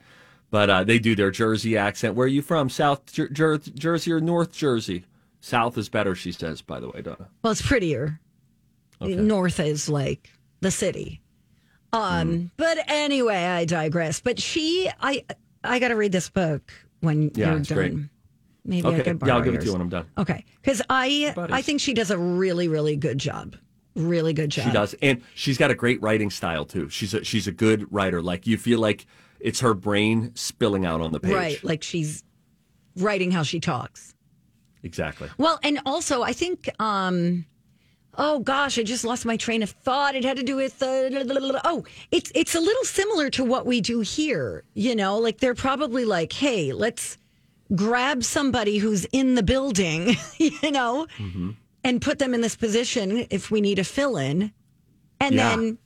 [0.50, 2.16] but uh, they do their Jersey accent.
[2.16, 2.70] Where are you from?
[2.70, 5.04] South Jer- Jer- Jersey or North Jersey?
[5.42, 6.62] South is better, she says.
[6.62, 7.28] By the way, Donna.
[7.44, 8.20] Well, it's prettier.
[9.02, 11.22] North is like the city.
[11.94, 12.46] Um, Hmm.
[12.58, 14.22] but anyway, I digress.
[14.22, 15.24] But she, I,
[15.66, 17.78] I got to read this book when Yeah, you're it's done.
[17.78, 17.94] great.
[18.68, 20.08] Maybe I Okay, could borrow yeah, I'll give it to you when I'm done.
[20.18, 21.56] Okay, because I, Buddies.
[21.56, 23.56] I think she does a really, really good job.
[23.96, 24.66] Really good job.
[24.66, 26.90] She does, and she's got a great writing style too.
[26.90, 28.22] She's a, she's a good writer.
[28.22, 29.06] Like you feel like
[29.40, 31.34] it's her brain spilling out on the page.
[31.34, 31.64] right?
[31.64, 32.24] Like she's
[32.98, 34.14] writing how she talks.
[34.84, 35.30] Exactly.
[35.38, 37.46] Well, and also I think, um,
[38.18, 40.16] oh gosh, I just lost my train of thought.
[40.16, 41.10] It had to do with uh,
[41.64, 44.64] oh, it's it's a little similar to what we do here.
[44.74, 47.18] You know, like they're probably like, hey, let's
[47.74, 51.08] grab somebody who's in the building, you know,
[51.84, 54.52] and put them in this position if we need a fill in,
[55.20, 55.56] and Yeah.
[55.56, 55.78] then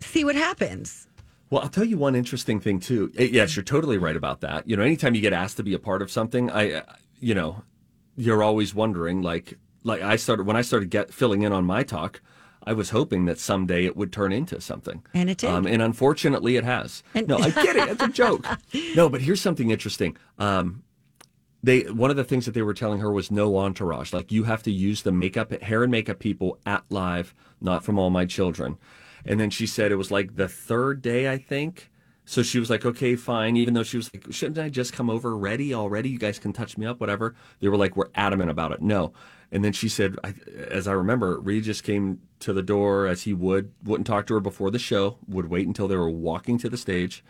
[0.00, 1.06] see what happens.
[1.50, 3.10] Well, I'll tell you one interesting thing too.
[3.14, 4.68] Yes, you're totally right about that.
[4.68, 6.82] You know, anytime you get asked to be a part of something, I, uh,
[7.20, 7.62] you know,
[8.16, 9.22] you're always wondering.
[9.22, 12.20] Like, like I started when I started get filling in on my talk.
[12.66, 15.50] I was hoping that someday it would turn into something, And it did.
[15.50, 17.02] Um, and unfortunately, it has.
[17.14, 17.90] And- no, I get it.
[17.90, 18.46] It's a joke.
[18.96, 20.16] No, but here's something interesting.
[20.38, 20.82] Um,
[21.62, 24.12] they one of the things that they were telling her was no entourage.
[24.12, 27.98] Like you have to use the makeup, hair and makeup people at live, not from
[27.98, 28.78] all my children.
[29.26, 31.90] And then she said it was like the third day, I think.
[32.26, 33.56] So she was like, okay, fine.
[33.56, 36.08] Even though she was like, shouldn't I just come over ready already?
[36.10, 37.34] You guys can touch me up, whatever.
[37.60, 38.80] They were like, we're adamant about it.
[38.80, 39.12] No.
[39.54, 40.34] And then she said, I,
[40.68, 44.34] as I remember, Reed just came to the door as he would, wouldn't talk to
[44.34, 47.24] her before the show, would wait until they were walking to the stage.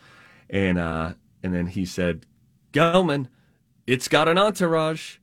[0.48, 2.24] And, uh, and then he said,
[2.72, 3.26] Gelman,
[3.87, 5.18] it's got an entourage.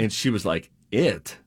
[0.00, 1.38] And she was like, it?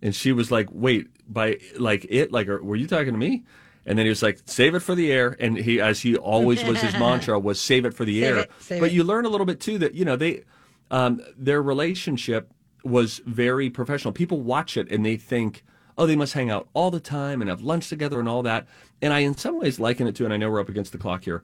[0.00, 3.44] And she was like, wait, by like it, like, were you talking to me?
[3.84, 5.36] And then he was like, save it for the air.
[5.38, 8.38] And he, as he always was, his mantra was save it for the Save air.
[8.38, 8.92] it, but it.
[8.92, 10.44] you learn a little bit too that, you know, they,
[10.90, 12.50] um, their relationship
[12.84, 14.12] was very professional.
[14.12, 15.64] People watch it and they think,
[15.98, 18.66] oh, they must hang out all the time and have lunch together and all that.
[19.00, 20.98] And I, in some ways, liken it to, and I know we're up against the
[20.98, 21.42] clock here.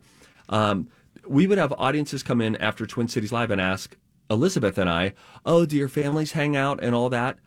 [0.48, 0.88] Um,
[1.26, 3.96] we would have audiences come in after Twin Cities Live and ask
[4.30, 7.38] Elizabeth and I, oh, do your families hang out and all that?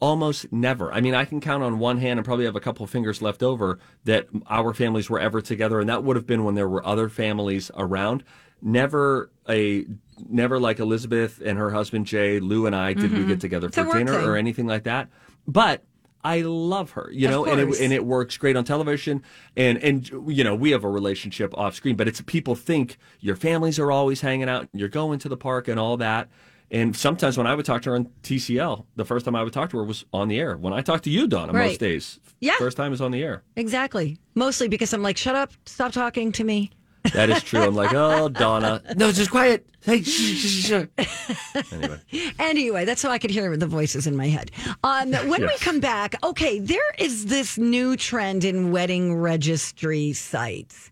[0.00, 0.92] Almost never.
[0.92, 3.42] I mean, I can count on one hand and probably have a couple fingers left
[3.42, 6.84] over that our families were ever together, and that would have been when there were
[6.86, 8.24] other families around.
[8.62, 9.84] Never a,
[10.28, 13.80] never like Elizabeth and her husband Jay, Lou and I did we get together Mm-hmm.
[13.80, 14.28] It's for dinner thing.
[14.28, 15.08] or anything like that.
[15.46, 15.82] But
[16.22, 19.22] I love her, you know, and it, and it works great on television.
[19.56, 23.36] And and you know, we have a relationship off screen, but it's people think your
[23.36, 26.28] families are always hanging out, you're going to the park and all that.
[26.72, 29.52] And sometimes when I would talk to her on TCL, the first time I would
[29.52, 30.56] talk to her was on the air.
[30.56, 31.68] When I talk to you, Donna, Right.
[31.68, 32.52] most days, Yeah.
[32.58, 33.42] first time is on the air.
[33.56, 34.18] Exactly.
[34.36, 36.70] Mostly because I'm like, shut up, stop talking to me.
[37.14, 37.60] That is true.
[37.60, 39.66] I'm like, oh, Donna, no, just quiet.
[39.82, 41.72] Hey, shh, shh, shh, shh.
[41.72, 42.00] Anyway,
[42.38, 44.50] Anyway, that's how I could hear the voices in my head.
[44.84, 50.90] Um, when we come back, okay, there is this new trend in wedding registry sites,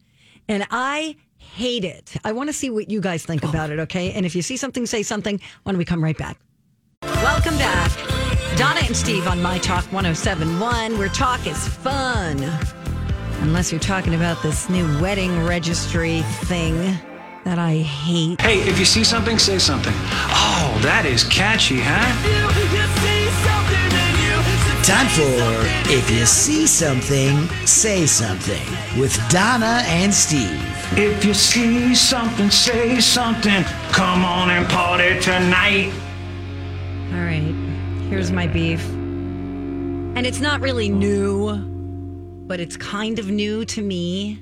[0.48, 2.14] and I hate it.
[2.24, 4.12] I want to see what you guys think about it, okay?
[4.12, 6.38] And if you see something, say something when we come right back.
[7.02, 7.90] Welcome back.
[8.56, 12.38] Donna and Steve on My Talk 1071, where talk is fun.
[13.40, 16.76] Unless you're talking about this new wedding registry thing
[17.44, 18.40] that I hate.
[18.40, 19.94] Hey, if you see something, say something.
[19.94, 22.04] Oh, that is catchy, huh?
[24.84, 28.66] Time for If You See Something, Say Something
[28.98, 30.62] with Donna and Steve.
[30.92, 33.64] If you see something, say something.
[33.92, 35.92] Come on and party tonight.
[37.12, 37.54] All right,
[38.08, 38.82] here's my beef.
[38.88, 41.77] And it's not really new,
[42.48, 44.40] but it's kind of new to me.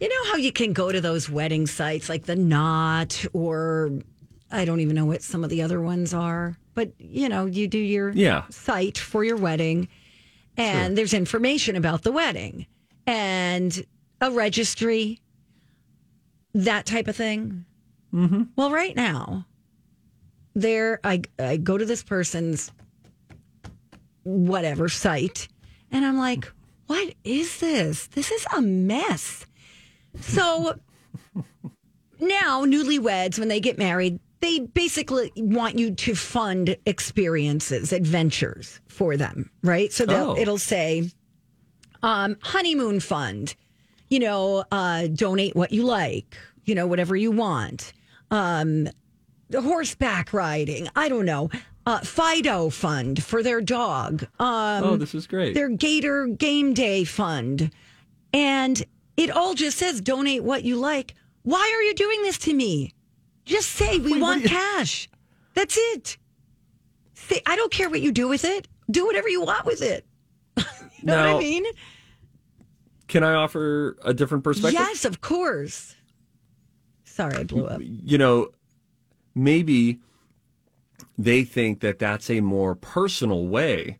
[0.00, 3.92] You know how you can go to those wedding sites like the Knot or
[4.50, 7.68] I don't even know what some of the other ones are, but you know, you
[7.68, 8.44] do your Yeah.
[8.50, 9.88] site for your wedding
[10.56, 12.66] and there's information about the wedding
[13.06, 13.84] and
[14.20, 15.20] a registry,
[16.54, 17.66] that type of thing.
[18.14, 18.44] Mm-hmm.
[18.56, 19.46] Well, right now,
[20.54, 22.70] there I I go to this person's
[24.24, 25.48] whatever site
[25.92, 26.50] and I'm like,
[26.86, 28.06] what is this?
[28.08, 29.46] This is a mess.
[30.20, 30.78] So
[32.20, 39.16] now newlyweds when they get married, they basically want you to fund experiences, adventures for
[39.16, 39.92] them, right?
[39.92, 40.36] So Oh.
[40.36, 41.10] it'll say
[42.02, 43.54] um, honeymoon fund,
[44.08, 47.92] you know, uh, donate what you like, you know, whatever you want.
[48.30, 48.88] Um,
[49.48, 51.50] the horseback riding, I don't know.
[51.86, 54.24] Uh, Fido fund for their dog.
[54.40, 55.54] Um, Oh, this is great.
[55.54, 57.70] Their Gator Game Day fund.
[58.32, 58.84] And
[59.16, 61.14] it all just says donate what you like.
[61.44, 62.92] Why are you doing this to me?
[63.44, 65.08] Just say we want cash.
[65.54, 66.18] That's it.
[67.14, 68.66] Say, I don't care what you do with it.
[68.90, 70.04] Do whatever you want with it.
[70.56, 70.64] you
[71.04, 71.64] know what I mean?
[73.06, 74.80] can I offer a different perspective?
[74.80, 75.94] Yes, of course.
[77.04, 77.80] Sorry, I blew up.
[77.80, 78.48] you know,
[79.36, 80.00] maybe
[81.18, 83.98] they think that that's a more personal way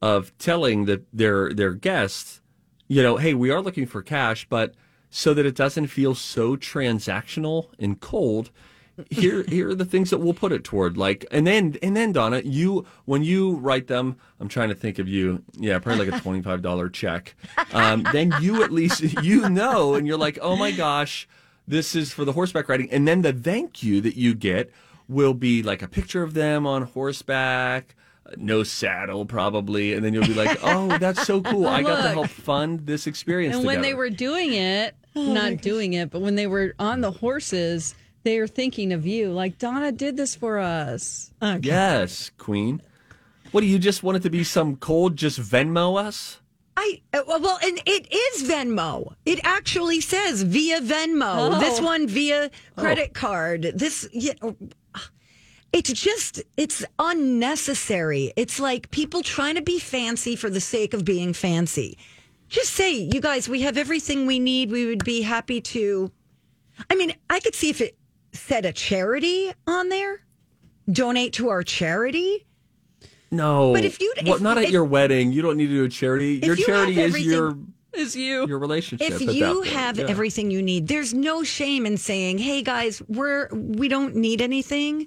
[0.00, 2.40] of telling the, their their guests,
[2.88, 4.74] you know, hey, we are looking for cash, but
[5.10, 8.50] so that it doesn't feel so transactional and cold.
[9.10, 10.96] Here, here are the things that we'll put it toward.
[10.96, 14.98] Like, and then, and then, Donna, you when you write them, I'm trying to think
[14.98, 15.42] of you.
[15.54, 17.34] Yeah, probably like a twenty five dollar check.
[17.72, 21.26] Um, then you at least you know, and you're like, oh my gosh,
[21.66, 22.90] this is for the horseback riding.
[22.90, 24.70] And then the thank you that you get
[25.08, 27.94] will be like a picture of them on horseback,
[28.36, 29.92] no saddle probably.
[29.92, 31.66] And then you'll be like, oh, that's so cool.
[31.66, 33.56] I got to help fund this experience.
[33.56, 37.10] And when they were doing it, not doing it, but when they were on the
[37.10, 37.94] horses,
[38.24, 39.30] they are thinking of you.
[39.30, 41.32] Like Donna did this for us.
[41.60, 42.82] Yes, Queen.
[43.52, 46.40] What do you just want it to be some cold just Venmo us?
[46.76, 49.14] I uh, well, well, and it is Venmo.
[49.24, 51.54] It actually says via Venmo.
[51.54, 51.60] Oh.
[51.60, 53.72] This one via credit card.
[53.74, 54.56] This, yeah, oh,
[55.74, 58.32] it's just it's unnecessary.
[58.36, 61.98] It's like people trying to be fancy for the sake of being fancy.
[62.48, 64.70] Just say, you guys, we have everything we need.
[64.70, 66.10] We would be happy to.
[66.88, 67.96] I mean, I could see if it
[68.32, 70.20] said a charity on there.
[70.90, 72.46] Donate to our charity.
[73.30, 73.72] No.
[73.72, 75.32] But if you- well, if- not at if- your wedding.
[75.32, 76.40] You don't need to do a charity.
[76.42, 77.56] Your you charity is your
[77.94, 78.46] Is you.
[78.46, 79.08] your relationship.
[79.10, 80.06] if at you have Yeah.
[80.08, 85.06] everything you need there's no shame in saying hey guys we're we don't need anything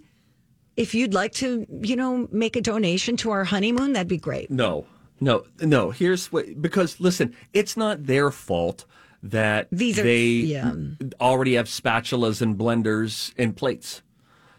[0.77, 4.49] if you'd like to you know make a donation to our honeymoon that'd be great
[4.49, 4.85] No,
[5.19, 5.89] no, no.
[5.91, 8.85] Here's what because listen, it's not their fault
[9.23, 10.73] that These are- they yeah.
[11.19, 14.03] already have spatulas and blenders and plates.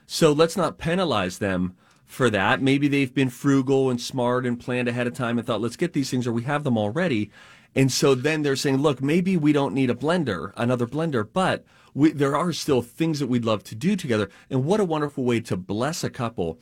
[0.07, 2.61] So let's not penalize them for that.
[2.61, 5.93] Maybe they've been frugal and smart and planned ahead of time and thought, let's get
[5.93, 7.31] these things or we have them already.
[7.75, 11.65] And so then they're saying, look, maybe we don't need a blender, another blender, but
[11.99, 14.31] we, there are still things that we'd love to do together.
[14.49, 16.61] And what a wonderful way to bless a couple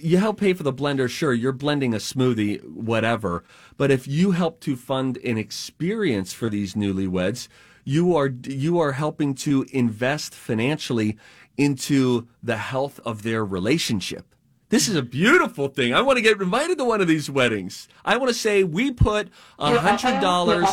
[0.00, 3.42] you help pay for the blender, sure, you're blending a smoothie, whatever.
[3.76, 7.48] But if you help to fund an experience for these newlyweds,
[7.84, 11.16] you are you are helping to invest financially
[11.56, 14.34] into the health of their relationship.
[14.70, 15.94] This is a beautiful thing.
[15.94, 17.88] I want to get invited to one of these weddings.
[18.04, 20.66] I want to say we put a hundred dollars.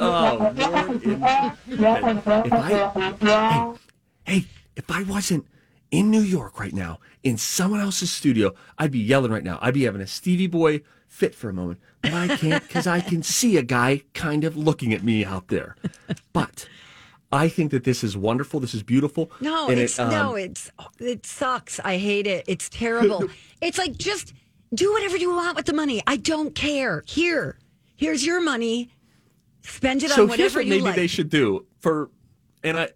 [0.00, 0.52] Oh,
[1.68, 3.74] Lord, if, if I, hey,
[4.24, 5.46] hey, if I wasn't
[5.90, 9.58] in New York right now, in someone else's studio, I'd be yelling right now.
[9.60, 13.00] I'd be having a Stevie Boy fit for a moment, but I can't because I
[13.00, 15.76] can see a guy kind of looking at me out there.
[16.32, 16.66] But
[17.34, 18.60] I think that this is wonderful.
[18.60, 19.30] This is beautiful.
[19.40, 23.28] no And it's it, um, no it's it sucks i hate it it's terrible
[23.60, 24.32] it's like just
[24.74, 27.58] do whatever you want with the money i don't care here
[27.96, 28.90] here's your money
[29.62, 32.10] spend it So on whatever what you maybe like they should do for,
[32.62, 32.88] and I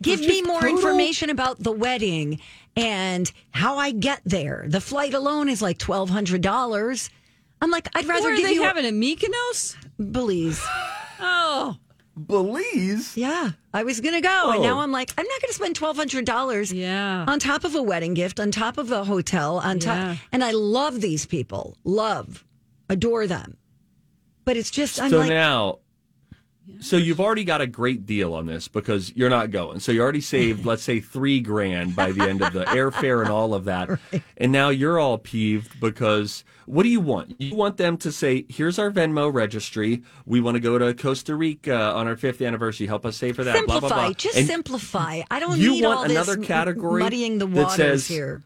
[0.00, 2.40] Give me more total- information about the wedding
[2.76, 4.64] and how I get there.
[4.66, 7.08] The flight alone is like twelve hundred dollars.
[7.60, 9.76] I'm like, I'd rather Where are give they you having a Mykonos?
[10.12, 10.60] Belize.
[11.20, 11.76] Oh,
[12.16, 13.16] Belize.
[13.16, 14.62] Yeah, I was gonna go, and Oh.
[14.62, 16.72] now I'm like, I'm not gonna spend twelve hundred dollars.
[16.72, 17.24] Yeah.
[17.26, 19.96] on top of a wedding gift, on top of a hotel, on top.
[19.96, 20.16] Yeah.
[20.32, 22.44] And I love these people, love,
[22.88, 23.56] adore them,
[24.44, 25.78] but it's just I'm so like, now,
[26.80, 29.80] so you've already got a great deal on this because you're not going.
[29.80, 33.30] So you already saved, let's say, three grand by the end of the airfare and
[33.30, 33.98] all of that.
[34.36, 37.34] And now you're all peeved because what do you want?
[37.40, 40.02] You want them to say, "Here's our Venmo registry.
[40.24, 42.86] We want to go to Costa Rica on our fifth anniversary.
[42.86, 44.12] Help us save for that." simplify, Blah blah blah.
[44.14, 45.22] just And simplify.
[45.30, 48.42] I don't you need want all another this category muddying the that waters says- here.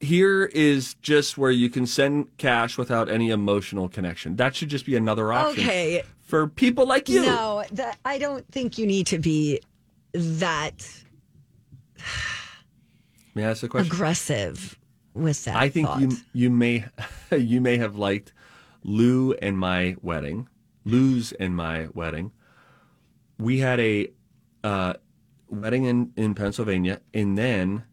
[0.00, 4.36] Here is just where you can send cash without any emotional connection.
[4.36, 5.64] That should just be another option.
[5.64, 6.02] Okay.
[6.22, 7.22] For people like you.
[7.22, 9.60] No, that I don't think you need to be
[10.12, 10.86] that
[13.34, 13.92] May I ask a question?
[13.92, 14.78] aggressive
[15.14, 15.56] with that.
[15.56, 16.00] I think thought.
[16.00, 16.84] you you may
[17.30, 18.32] you may have liked
[18.82, 20.48] Lou and my wedding,
[20.84, 22.32] Lou's and my wedding.
[23.38, 24.08] We had a
[24.64, 24.94] uh,
[25.48, 27.84] wedding in in Pennsylvania, and then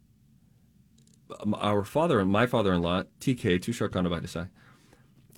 [1.54, 4.50] our father and my father-in-law TK Too Short Condo by Desai,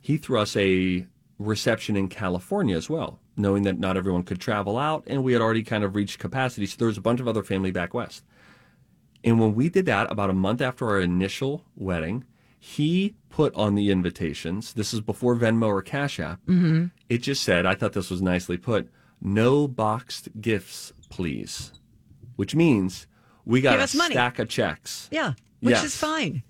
[0.02, 1.06] he threw us a
[1.38, 5.42] reception in California as well, knowing that not everyone could travel out, and we had
[5.42, 6.66] already kind of reached capacity.
[6.66, 8.24] So there was a bunch of other family back west.
[9.24, 12.26] And when we did that, about a month after our initial wedding,
[12.58, 14.74] he put on the invitations.
[14.74, 16.40] This is before Venmo or Cash App.
[16.46, 16.88] Mm-hmm.
[17.08, 18.90] It just said, I thought this was nicely put,
[19.22, 21.74] no boxed gifts, please.
[22.36, 23.08] Which means
[23.46, 24.14] we got a money.
[24.14, 25.10] stack of checks.
[25.12, 25.86] Yeah, which Yes.
[25.86, 26.44] is fine.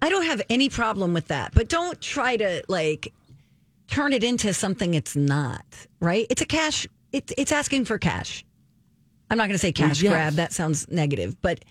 [0.00, 3.12] I don't have any problem with that, but don't try to like
[3.88, 5.64] turn it into something it's not.
[6.00, 6.26] Right?
[6.30, 6.86] It's a cash.
[7.12, 8.44] It's it's asking for cash.
[9.30, 10.12] I'm not going to say cash yes.
[10.12, 10.32] grab.
[10.34, 11.64] That sounds negative, but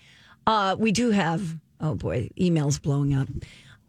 [0.46, 1.56] uh, we do have.
[1.80, 3.28] Oh boy, emails blowing up.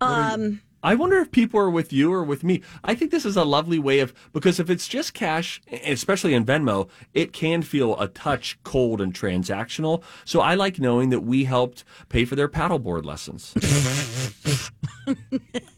[0.01, 2.61] Um, I wonder if people are with you or with me.
[2.83, 6.45] I think this is a lovely way of because if it's just cash, especially in
[6.45, 10.03] Venmo, it can feel a touch cold and transactional.
[10.25, 13.53] So I like knowing that we helped pay for their paddleboard lessons.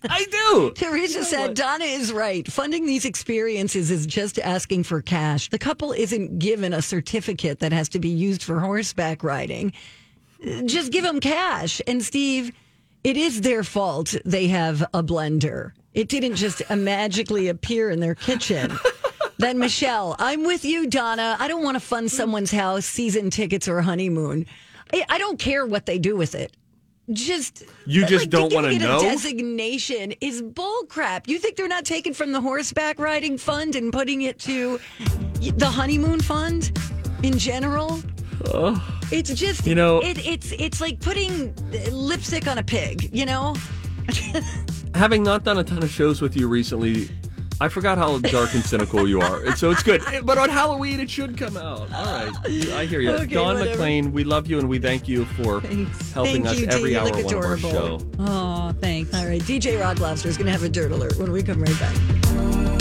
[0.04, 0.72] I do.
[0.76, 2.48] Teresa said Donna is right.
[2.52, 5.50] Funding these experiences is just asking for cash.
[5.50, 9.74] The couple isn't given a certificate that has to be used for horseback riding.
[10.66, 11.82] Just give them cash.
[11.88, 12.52] And Steve,
[13.04, 15.72] it is their fault they have a blender.
[15.94, 18.72] It didn't just magically appear in their kitchen.
[19.38, 21.36] Then Michelle, I'm with you, Donna.
[21.40, 24.46] I don't want to fund someone's house, season tickets, or honeymoon.
[24.94, 26.56] I, I don't care what they do with it.
[27.12, 29.00] Just You just like, don't wanna it know?
[29.00, 31.28] A designation is bullcrap.
[31.28, 34.80] You think they're not taking from the horseback riding fund and putting it to
[35.42, 36.72] the honeymoon fund
[37.24, 38.00] in general?
[39.12, 41.54] It's just You know- it, it's it's like putting
[41.92, 43.10] lipstick on a pig.
[43.14, 43.56] You know.
[44.96, 47.10] Having not done a ton of shows with you recently,
[47.62, 49.46] I forgot how dark and cynical you are.
[49.46, 50.02] And so it's good.
[50.24, 51.82] But on Halloween, it should come out.
[51.94, 52.32] All right.
[52.74, 53.12] I hear you.
[53.12, 53.70] Okay, Dawn whatever.
[53.70, 57.08] McLean, we love you and we thank you for helping Thank us you, every hour
[57.08, 58.00] of our show.
[58.20, 59.14] Oh, thanks.
[59.14, 61.62] All right, DJ Rock Lobster is going to have a dirt alert when we come
[61.62, 62.81] right back.